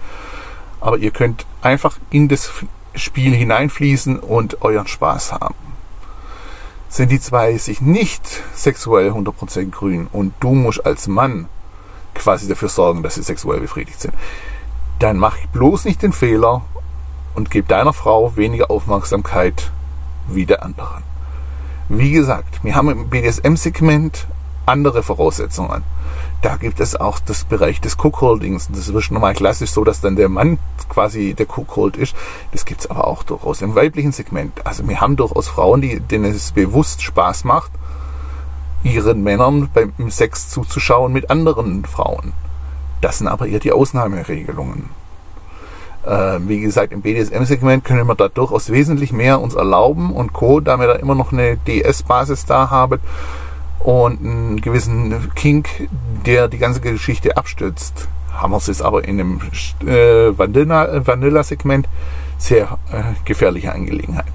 Aber 0.80 0.98
ihr 0.98 1.10
könnt 1.10 1.46
einfach 1.62 1.98
in 2.10 2.28
das 2.28 2.50
Spiel 2.94 3.34
hineinfließen 3.34 4.18
und 4.18 4.62
euren 4.62 4.86
Spaß 4.86 5.32
haben. 5.32 5.54
Sind 6.88 7.10
die 7.10 7.20
zwei 7.20 7.56
sich 7.56 7.80
nicht 7.80 8.42
sexuell 8.54 9.12
100% 9.12 9.70
grün 9.70 10.08
und 10.12 10.34
du 10.40 10.54
musst 10.54 10.84
als 10.84 11.08
Mann 11.08 11.48
quasi 12.14 12.48
dafür 12.48 12.68
sorgen, 12.68 13.02
dass 13.02 13.14
sie 13.14 13.22
sexuell 13.22 13.60
befriedigt 13.60 14.00
sind, 14.00 14.14
dann 14.98 15.16
mach 15.16 15.36
bloß 15.52 15.86
nicht 15.86 16.02
den 16.02 16.12
Fehler 16.12 16.62
und 17.34 17.50
gib 17.50 17.68
deiner 17.68 17.94
Frau 17.94 18.36
weniger 18.36 18.70
Aufmerksamkeit 18.70 19.70
wie 20.28 20.44
der 20.44 20.62
anderen. 20.62 21.02
Wie 21.94 22.10
gesagt, 22.10 22.64
wir 22.64 22.74
haben 22.74 22.88
im 22.88 23.10
BDSM-Segment 23.10 24.26
andere 24.64 25.02
Voraussetzungen. 25.02 25.84
Da 26.40 26.56
gibt 26.56 26.80
es 26.80 26.96
auch 26.96 27.18
das 27.18 27.44
Bereich 27.44 27.82
des 27.82 27.98
Cookholdings. 28.02 28.68
Das 28.68 28.88
ist 28.88 29.10
normal 29.10 29.34
klassisch 29.34 29.72
so, 29.72 29.84
dass 29.84 30.00
dann 30.00 30.16
der 30.16 30.30
Mann 30.30 30.58
quasi 30.88 31.34
der 31.34 31.46
Cookhold 31.54 31.98
ist. 31.98 32.14
Das 32.50 32.64
gibt 32.64 32.80
es 32.80 32.90
aber 32.90 33.06
auch 33.06 33.24
durchaus 33.24 33.60
im 33.60 33.74
weiblichen 33.74 34.10
Segment. 34.10 34.66
Also 34.66 34.88
wir 34.88 35.02
haben 35.02 35.16
durchaus 35.16 35.48
Frauen, 35.48 35.82
die, 35.82 36.00
denen 36.00 36.34
es 36.34 36.52
bewusst 36.52 37.02
Spaß 37.02 37.44
macht, 37.44 37.72
ihren 38.82 39.22
Männern 39.22 39.68
beim 39.74 40.10
Sex 40.10 40.48
zuzuschauen 40.48 41.12
mit 41.12 41.28
anderen 41.28 41.84
Frauen. 41.84 42.32
Das 43.02 43.18
sind 43.18 43.28
aber 43.28 43.48
eher 43.48 43.60
die 43.60 43.72
Ausnahmeregelungen. 43.72 44.88
Äh, 46.06 46.38
wie 46.48 46.60
gesagt, 46.60 46.92
im 46.92 47.02
BDSM-Segment 47.02 47.84
können 47.84 48.06
wir 48.06 48.14
da 48.14 48.28
durchaus 48.28 48.70
wesentlich 48.70 49.12
mehr 49.12 49.40
uns 49.40 49.54
erlauben 49.54 50.12
und 50.12 50.32
Co., 50.32 50.60
da 50.60 50.78
wir 50.78 50.86
da 50.86 50.94
immer 50.94 51.14
noch 51.14 51.32
eine 51.32 51.56
DS-Basis 51.56 52.44
da 52.44 52.70
haben 52.70 53.00
und 53.78 54.20
einen 54.20 54.60
gewissen 54.60 55.32
Kink, 55.34 55.88
der 56.26 56.48
die 56.48 56.58
ganze 56.58 56.80
Geschichte 56.80 57.36
abstützt. 57.36 58.08
Haben 58.32 58.52
wir 58.52 58.56
es 58.56 58.66
jetzt 58.66 58.82
aber 58.82 59.04
in 59.04 59.18
dem 59.18 59.40
äh, 59.86 60.36
Vanilla-Segment 60.36 61.88
sehr 62.38 62.78
äh, 62.90 63.02
gefährliche 63.24 63.72
Angelegenheit. 63.72 64.26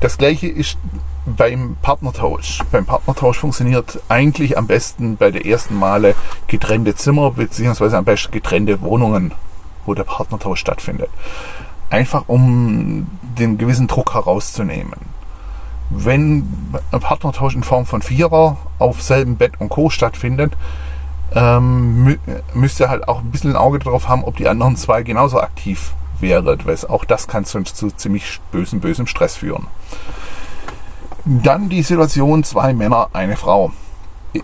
Das 0.00 0.18
gleiche 0.18 0.48
ist 0.48 0.76
beim 1.24 1.76
Partnertausch. 1.80 2.60
Beim 2.70 2.84
Partnertausch 2.84 3.38
funktioniert 3.38 4.00
eigentlich 4.08 4.58
am 4.58 4.66
besten 4.66 5.16
bei 5.16 5.30
der 5.30 5.46
ersten 5.46 5.78
Male 5.78 6.14
getrennte 6.46 6.94
Zimmer 6.94 7.30
beziehungsweise 7.30 7.96
am 7.96 8.04
besten 8.04 8.32
getrennte 8.32 8.80
Wohnungen 8.82 9.32
wo 9.86 9.94
der 9.94 10.04
Partnertausch 10.04 10.60
stattfindet. 10.60 11.10
Einfach 11.90 12.24
um 12.26 13.06
den 13.38 13.58
gewissen 13.58 13.86
Druck 13.86 14.14
herauszunehmen. 14.14 15.14
Wenn 15.90 16.48
ein 16.90 17.00
Partnertausch 17.00 17.54
in 17.54 17.62
Form 17.62 17.86
von 17.86 18.02
Vierer 18.02 18.56
auf 18.78 19.02
selben 19.02 19.36
Bett 19.36 19.52
und 19.60 19.68
Co. 19.68 19.90
stattfindet, 19.90 20.56
ähm, 21.34 22.18
müsst 22.54 22.80
ihr 22.80 22.88
halt 22.88 23.08
auch 23.08 23.20
ein 23.20 23.30
bisschen 23.30 23.50
ein 23.50 23.56
Auge 23.56 23.78
darauf 23.78 24.08
haben, 24.08 24.24
ob 24.24 24.36
die 24.36 24.48
anderen 24.48 24.76
zwei 24.76 25.02
genauso 25.02 25.40
aktiv 25.40 25.92
wäret, 26.20 26.66
weil 26.66 26.76
auch 26.88 27.04
das 27.04 27.28
kann 27.28 27.44
sonst 27.44 27.76
zu 27.76 27.90
ziemlich 27.90 28.40
bösem, 28.50 28.80
bösem 28.80 29.06
Stress 29.06 29.36
führen. 29.36 29.66
Dann 31.24 31.68
die 31.68 31.82
Situation 31.82 32.44
zwei 32.44 32.72
Männer, 32.72 33.08
eine 33.12 33.36
Frau. 33.36 33.72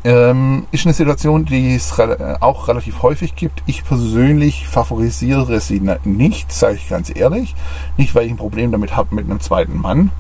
Ähm, 0.05 0.66
ist 0.70 0.87
eine 0.87 0.94
Situation, 0.94 1.44
die 1.44 1.74
es 1.74 1.98
re 1.98 2.38
auch 2.40 2.68
relativ 2.68 3.03
häufig 3.03 3.35
gibt. 3.35 3.62
Ich 3.66 3.85
persönlich 3.85 4.68
favorisiere 4.68 5.61
sie 5.61 5.81
nicht, 6.05 6.53
sage 6.53 6.76
ich 6.76 6.88
ganz 6.88 7.11
ehrlich. 7.14 7.57
Nicht, 7.96 8.14
weil 8.14 8.26
ich 8.26 8.31
ein 8.31 8.37
Problem 8.37 8.70
damit 8.70 8.96
habe 8.96 9.14
mit 9.14 9.24
einem 9.24 9.40
zweiten 9.40 9.76
Mann, 9.76 10.12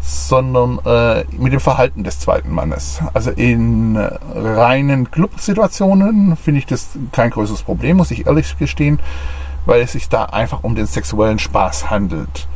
sondern 0.00 0.78
äh, 0.84 1.24
mit 1.36 1.52
dem 1.52 1.60
Verhalten 1.60 2.04
des 2.04 2.20
zweiten 2.20 2.50
Mannes. 2.50 3.00
Also 3.12 3.30
in 3.30 3.96
reinen 3.96 5.10
Club-Situationen 5.10 6.36
finde 6.36 6.58
ich 6.60 6.66
das 6.66 6.90
kein 7.12 7.30
größeres 7.30 7.62
Problem, 7.62 7.98
muss 7.98 8.10
ich 8.10 8.26
ehrlich 8.26 8.56
gestehen, 8.58 8.98
weil 9.66 9.82
es 9.82 9.92
sich 9.92 10.08
da 10.08 10.24
einfach 10.24 10.64
um 10.64 10.74
den 10.74 10.86
sexuellen 10.86 11.38
Spaß 11.38 11.90
handelt. 11.90 12.48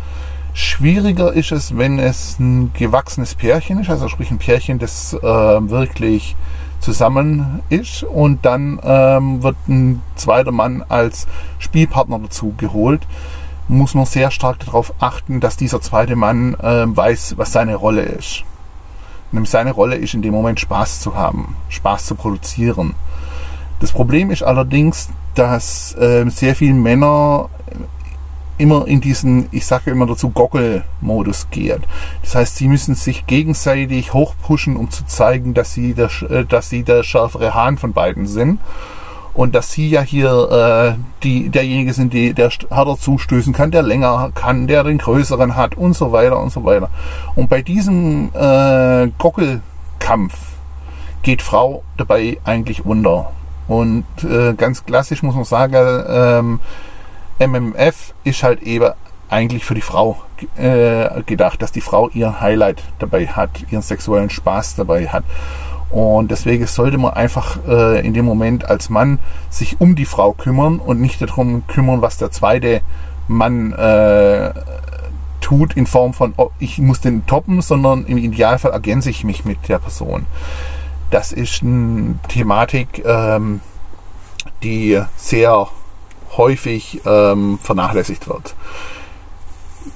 Schwieriger 0.58 1.32
ist 1.34 1.52
es, 1.52 1.76
wenn 1.76 1.98
es 1.98 2.38
ein 2.38 2.72
gewachsenes 2.72 3.34
Pärchen 3.34 3.78
ist, 3.80 3.90
also 3.90 4.08
sprich 4.08 4.30
ein 4.30 4.38
Pärchen, 4.38 4.78
das 4.78 5.12
äh, 5.12 5.22
wirklich 5.22 6.34
zusammen 6.80 7.60
ist 7.68 8.02
und 8.02 8.44
dann 8.46 8.80
ähm, 8.82 9.42
wird 9.42 9.56
ein 9.68 10.02
zweiter 10.14 10.52
Mann 10.52 10.82
als 10.88 11.26
Spielpartner 11.58 12.18
dazu 12.18 12.54
geholt 12.56 13.06
muss 13.68 13.94
man 13.94 14.06
sehr 14.06 14.30
stark 14.30 14.60
darauf 14.60 14.94
achten, 15.00 15.40
dass 15.40 15.56
dieser 15.56 15.80
zweite 15.80 16.16
Mann 16.16 16.54
äh, 16.54 16.84
weiß, 16.86 17.34
was 17.36 17.52
seine 17.52 17.74
Rolle 17.74 18.02
ist. 18.02 18.44
Nämlich 19.32 19.50
seine 19.50 19.72
Rolle 19.72 19.96
ist 19.96 20.14
in 20.14 20.22
dem 20.22 20.32
Moment 20.32 20.60
Spaß 20.60 21.00
zu 21.00 21.16
haben, 21.16 21.56
Spaß 21.68 22.06
zu 22.06 22.14
produzieren. 22.14 22.94
Das 23.80 23.90
Problem 23.90 24.30
ist 24.30 24.42
allerdings, 24.42 25.08
dass 25.34 25.94
äh, 25.96 26.28
sehr 26.30 26.54
viele 26.54 26.74
Männer 26.74 27.50
immer 28.58 28.86
in 28.86 29.00
diesen, 29.00 29.48
ich 29.52 29.66
sage 29.66 29.90
immer 29.90 30.06
dazu, 30.06 30.30
Goggle-Modus 30.30 31.48
geht. 31.50 31.80
Das 32.22 32.34
heißt, 32.34 32.56
sie 32.56 32.68
müssen 32.68 32.94
sich 32.94 33.26
gegenseitig 33.26 34.12
hochpushen, 34.12 34.76
um 34.76 34.90
zu 34.90 35.04
zeigen, 35.06 35.54
dass 35.54 35.74
sie 35.74 35.94
der, 35.94 36.10
äh, 36.28 36.44
dass 36.44 36.70
sie 36.70 36.82
der 36.82 37.02
schärfere 37.02 37.54
Hahn 37.54 37.78
von 37.78 37.92
beiden 37.92 38.26
sind 38.26 38.60
und 39.36 39.54
dass 39.54 39.70
sie 39.70 39.88
ja 39.90 40.00
hier 40.00 40.96
äh, 40.96 40.98
die, 41.22 41.50
derjenige 41.50 41.92
sind, 41.92 42.12
die, 42.14 42.32
der 42.32 42.50
härter 42.70 42.96
zustößen 42.96 43.52
kann, 43.52 43.70
der 43.70 43.82
länger 43.82 44.30
kann, 44.34 44.66
der 44.66 44.82
den 44.82 44.98
größeren 44.98 45.56
hat 45.56 45.76
und 45.76 45.94
so 45.94 46.10
weiter 46.10 46.40
und 46.40 46.50
so 46.50 46.64
weiter. 46.64 46.88
Und 47.34 47.50
bei 47.50 47.60
diesem 47.60 48.30
äh, 48.34 49.08
Gockelkampf 49.18 50.34
geht 51.22 51.42
Frau 51.42 51.82
dabei 51.98 52.38
eigentlich 52.44 52.86
unter. 52.86 53.32
Und 53.68 54.06
äh, 54.22 54.54
ganz 54.54 54.86
klassisch 54.86 55.22
muss 55.22 55.34
man 55.34 55.44
sagen, 55.44 56.04
ähm, 56.08 56.60
MMF 57.38 58.14
ist 58.24 58.42
halt 58.42 58.62
eben 58.62 58.92
eigentlich 59.28 59.64
für 59.64 59.74
die 59.74 59.80
Frau 59.80 60.22
äh, 60.56 61.22
gedacht, 61.24 61.60
dass 61.62 61.72
die 61.72 61.80
Frau 61.80 62.08
ihren 62.10 62.40
Highlight 62.40 62.82
dabei 62.98 63.26
hat, 63.26 63.50
ihren 63.70 63.82
sexuellen 63.82 64.30
Spaß 64.30 64.76
dabei 64.76 65.08
hat. 65.08 65.24
Und 65.90 66.30
deswegen 66.30 66.66
sollte 66.66 66.98
man 66.98 67.14
einfach 67.14 67.58
äh, 67.66 68.04
in 68.06 68.12
dem 68.12 68.24
Moment 68.24 68.68
als 68.68 68.88
Mann 68.88 69.18
sich 69.50 69.80
um 69.80 69.94
die 69.94 70.04
Frau 70.04 70.32
kümmern 70.32 70.78
und 70.78 71.00
nicht 71.00 71.22
darum 71.22 71.66
kümmern, 71.66 72.02
was 72.02 72.18
der 72.18 72.30
zweite 72.30 72.80
Mann 73.28 73.72
äh, 73.72 74.52
tut 75.40 75.74
in 75.74 75.86
Form 75.86 76.12
von, 76.12 76.34
oh, 76.36 76.50
ich 76.58 76.78
muss 76.78 77.00
den 77.00 77.24
toppen, 77.26 77.62
sondern 77.62 78.04
im 78.06 78.18
Idealfall 78.18 78.72
ergänze 78.72 79.10
ich 79.10 79.22
mich 79.22 79.44
mit 79.44 79.68
der 79.68 79.78
Person. 79.78 80.26
Das 81.10 81.32
ist 81.32 81.62
eine 81.62 82.16
Thematik, 82.28 83.04
ähm, 83.06 83.60
die 84.62 85.00
sehr 85.16 85.68
häufig 86.36 87.00
ähm, 87.04 87.58
vernachlässigt 87.62 88.28
wird. 88.28 88.54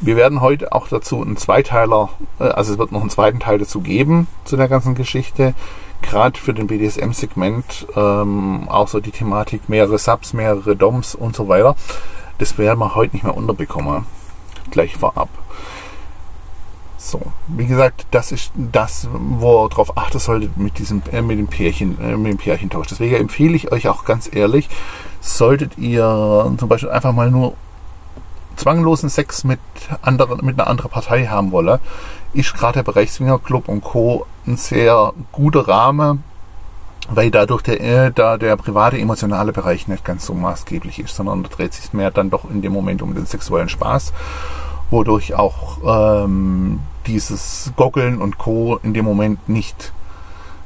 Wir 0.01 0.17
werden 0.17 0.41
heute 0.41 0.73
auch 0.73 0.89
dazu 0.89 1.21
einen 1.21 1.37
Zweiteiler, 1.37 2.11
äh, 2.39 2.45
also 2.45 2.73
es 2.73 2.79
wird 2.79 2.93
noch 2.93 3.01
einen 3.01 3.11
zweiten 3.11 3.41
Teil 3.41 3.59
dazu 3.59 3.81
geben 3.81 4.29
zu 4.45 4.57
der 4.57 4.69
ganzen 4.69 4.95
Geschichte. 4.95 5.55
Gerade 6.03 6.39
für 6.41 6.55
den 6.55 6.67
BDSM-Segment 6.67 7.87
ähm, 7.95 8.69
auch 8.69 8.89
so 8.89 9.01
die 9.01 9.11
Thematik 9.11 9.69
mehrere 9.69 9.99
Subs, 9.99 10.33
mehrere 10.33 10.75
DOMs 10.75 11.15
und 11.15 11.37
so 11.37 11.49
weiter. 11.49 11.77
Das 12.39 12.57
werden 12.57 12.79
wir 12.79 12.95
heute 12.95 13.17
nicht 13.17 13.25
mehr 13.25 13.37
unterbekommen. 13.37 14.07
Gleich 14.71 14.97
vorab. 14.97 15.29
So, 16.97 17.21
wie 17.49 17.67
gesagt, 17.67 18.07
das 18.11 18.31
ist 18.31 18.53
das, 18.55 19.09
wo 19.13 19.65
ihr 19.65 19.69
darauf 19.71 19.97
achten 19.97 20.19
solltet 20.19 20.57
mit 20.59 20.79
diesem 20.79 21.03
äh, 21.13 21.23
mit 21.23 21.39
dem 21.39 21.49
Pärchen, 21.49 21.99
äh, 22.01 22.17
mit 22.17 22.33
dem 22.33 22.39
Pärchentausch. 22.39 22.89
Deswegen 22.89 23.17
empfehle 23.17 23.57
ich 23.57 23.73
euch 23.73 23.89
auch 23.89 24.05
ganz 24.05 24.29
ehrlich, 24.31 24.69
solltet 25.21 25.79
ihr 25.79 26.53
zum 26.59 26.69
Beispiel 26.69 26.91
einfach 26.91 27.13
mal 27.13 27.31
nur 27.31 27.55
zwanglosen 28.57 29.09
Sex 29.09 29.45
mit, 29.45 29.61
anderen, 30.03 30.45
mit 30.45 30.59
einer 30.59 30.69
anderen 30.69 30.91
Partei 30.91 31.27
haben 31.27 31.51
wolle, 31.53 31.81
ist 32.33 32.55
gerade 32.55 32.75
der 32.75 32.83
Bereich 32.83 33.11
Swingerclub 33.13 33.69
und 33.69 33.83
Co. 33.83 34.27
ein 34.47 34.57
sehr 34.57 35.13
guter 35.33 35.67
Rahmen, 35.67 36.23
weil 37.09 37.31
dadurch 37.31 37.63
der, 37.63 37.81
äh, 37.81 38.13
da 38.13 38.37
der 38.37 38.57
private 38.57 38.99
emotionale 38.99 39.53
Bereich 39.53 39.89
nicht 39.89 40.05
ganz 40.05 40.27
so 40.27 40.35
maßgeblich 40.35 40.99
ist, 41.01 41.17
sondern 41.17 41.43
da 41.43 41.49
dreht 41.49 41.75
sich 41.75 41.93
mehr 41.93 42.11
dann 42.11 42.31
doch 42.31 42.49
in 42.51 42.63
dem 42.63 42.73
Moment 42.73 43.03
um 43.03 43.15
den 43.15 43.27
sexuellen 43.27 43.69
Spaß, 43.69 44.13
wodurch 44.91 45.35
auch 45.35 46.25
ähm, 46.25 46.81
dieses 47.07 47.73
Goggeln 47.77 48.21
und 48.21 48.39
Co. 48.39 48.79
in 48.83 48.95
dem 48.95 49.05
Moment 49.05 49.49
nicht 49.49 49.93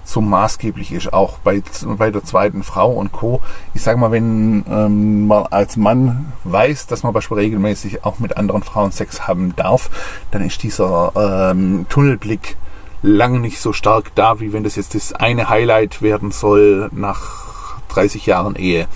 so 0.05 0.21
maßgeblich 0.21 0.93
ist, 0.93 1.13
auch 1.13 1.39
bei, 1.39 1.63
bei 1.85 2.11
der 2.11 2.25
zweiten 2.25 2.63
Frau 2.63 2.93
und 2.93 3.13
Co. 3.13 3.41
Ich 3.73 3.83
sage 3.83 3.99
mal, 3.99 4.13
wenn 4.13 4.65
ähm, 4.69 5.27
man 5.27 5.47
als 5.47 5.77
Mann 5.77 6.33
weiß, 6.45 6.87
dass 6.87 7.03
man 7.03 7.13
beispielsweise 7.13 7.47
regelmäßig 7.47 8.05
auch 8.05 8.19
mit 8.19 8.37
anderen 8.37 8.63
Frauen 8.63 8.93
Sex 8.93 9.27
haben 9.27 9.57
darf, 9.57 9.91
dann 10.31 10.43
ist 10.43 10.63
dieser 10.63 11.51
ähm, 11.51 11.87
Tunnelblick 11.89 12.57
lange 13.03 13.41
nicht 13.41 13.61
so 13.61 13.73
stark 13.73 14.15
da, 14.15 14.41
wie 14.41 14.53
wenn 14.53 14.65
das 14.65 14.77
jetzt 14.77 14.95
das 14.95 15.13
eine 15.13 15.49
Highlight 15.49 16.03
werden 16.03 16.31
soll 16.31 16.89
nach 16.93 17.79
30 17.89 18.27
Jahren 18.27 18.57
Ehe. 18.57 18.87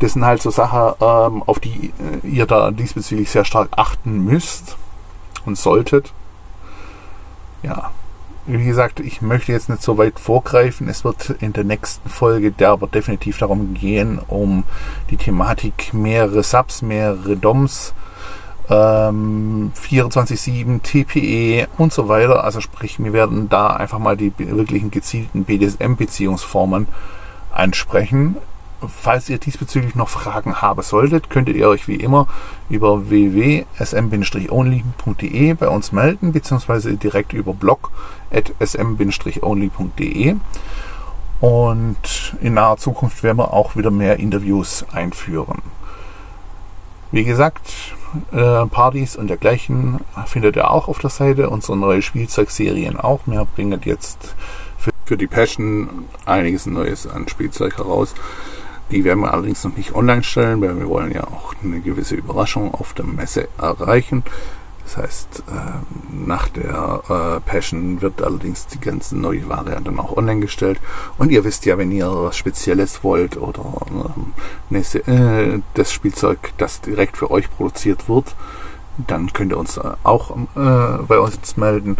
Das 0.00 0.14
sind 0.14 0.24
halt 0.24 0.40
so 0.42 0.50
Sachen, 0.50 0.94
ähm, 1.00 1.42
auf 1.44 1.60
die 1.60 1.92
äh, 2.24 2.26
ihr 2.26 2.46
da 2.46 2.70
diesbezüglich 2.70 3.30
sehr 3.30 3.44
stark 3.44 3.68
achten 3.76 4.24
müsst 4.24 4.76
und 5.44 5.58
solltet. 5.58 6.12
Ja, 7.62 7.90
wie 8.46 8.64
gesagt, 8.64 9.00
ich 9.00 9.20
möchte 9.20 9.52
jetzt 9.52 9.68
nicht 9.68 9.82
so 9.82 9.98
weit 9.98 10.18
vorgreifen. 10.18 10.88
Es 10.88 11.04
wird 11.04 11.30
in 11.40 11.52
der 11.52 11.64
nächsten 11.64 12.08
Folge 12.08 12.50
der 12.50 12.70
aber 12.70 12.86
definitiv 12.86 13.38
darum 13.38 13.74
gehen, 13.74 14.18
um 14.28 14.64
die 15.10 15.16
Thematik 15.16 15.92
mehrere 15.92 16.42
Subs, 16.42 16.82
mehrere 16.82 17.36
DOMs, 17.36 17.94
ähm, 18.68 19.72
24-7, 19.74 20.82
TPE 20.82 21.68
und 21.76 21.92
so 21.92 22.08
weiter. 22.08 22.44
Also 22.44 22.60
sprich, 22.60 22.98
wir 22.98 23.12
werden 23.12 23.48
da 23.48 23.68
einfach 23.68 23.98
mal 23.98 24.16
die 24.16 24.32
wirklichen 24.38 24.90
gezielten 24.90 25.44
BDSM-Beziehungsformen 25.44 26.86
ansprechen. 27.52 28.36
Falls 28.88 29.28
ihr 29.28 29.36
diesbezüglich 29.38 29.94
noch 29.94 30.08
Fragen 30.08 30.62
haben 30.62 30.80
solltet, 30.82 31.28
könntet 31.28 31.56
ihr 31.56 31.68
euch 31.68 31.86
wie 31.86 31.96
immer 31.96 32.26
über 32.70 33.10
www.sm-only.de 33.10 35.54
bei 35.54 35.68
uns 35.68 35.92
melden, 35.92 36.32
beziehungsweise 36.32 36.96
direkt 36.96 37.34
über 37.34 37.52
blog.sm-only.de. 37.52 40.36
Und 41.40 42.36
in 42.40 42.54
naher 42.54 42.76
Zukunft 42.76 43.22
werden 43.22 43.38
wir 43.38 43.52
auch 43.52 43.76
wieder 43.76 43.90
mehr 43.90 44.18
Interviews 44.18 44.84
einführen. 44.92 45.62
Wie 47.12 47.24
gesagt, 47.24 47.94
äh, 48.32 48.66
Partys 48.66 49.16
und 49.16 49.28
dergleichen 49.28 50.00
findet 50.26 50.56
ihr 50.56 50.70
auch 50.70 50.88
auf 50.88 50.98
der 50.98 51.10
Seite. 51.10 51.50
Unsere 51.50 51.76
neue 51.76 52.02
Spielzeugserien 52.02 52.98
auch. 52.98 53.20
Wir 53.26 53.44
bringen 53.44 53.80
jetzt 53.84 54.34
für, 54.78 54.90
für 55.04 55.16
die 55.16 55.26
Passion 55.26 56.06
einiges 56.24 56.66
Neues 56.66 57.06
an 57.06 57.28
Spielzeug 57.28 57.78
heraus. 57.78 58.14
Die 58.90 59.04
werden 59.04 59.20
wir 59.20 59.32
allerdings 59.32 59.62
noch 59.64 59.76
nicht 59.76 59.94
online 59.94 60.22
stellen, 60.22 60.60
weil 60.60 60.78
wir 60.78 60.88
wollen 60.88 61.12
ja 61.12 61.24
auch 61.24 61.54
eine 61.62 61.80
gewisse 61.80 62.16
Überraschung 62.16 62.74
auf 62.74 62.92
der 62.92 63.04
Messe 63.04 63.48
erreichen. 63.58 64.24
Das 64.90 64.96
heißt, 64.96 65.44
äh, 65.46 66.12
nach 66.12 66.48
der 66.48 67.02
äh, 67.08 67.48
Passion 67.48 68.00
wird 68.00 68.20
allerdings 68.22 68.66
die 68.66 68.80
ganze 68.80 69.16
neue 69.16 69.48
Ware 69.48 69.80
dann 69.84 70.00
auch 70.00 70.16
online 70.16 70.40
gestellt. 70.40 70.80
Und 71.16 71.30
ihr 71.30 71.44
wisst 71.44 71.64
ja, 71.64 71.78
wenn 71.78 71.92
ihr 71.92 72.10
was 72.10 72.36
Spezielles 72.36 73.04
wollt 73.04 73.36
oder 73.36 73.62
äh, 74.72 75.60
das 75.74 75.92
Spielzeug, 75.92 76.38
das 76.58 76.80
direkt 76.80 77.16
für 77.16 77.30
euch 77.30 77.48
produziert 77.48 78.08
wird, 78.08 78.34
dann 79.06 79.32
könnt 79.32 79.52
ihr 79.52 79.58
uns 79.58 79.80
auch 80.02 80.36
bei 80.54 81.18
uns 81.18 81.56
melden. 81.56 81.96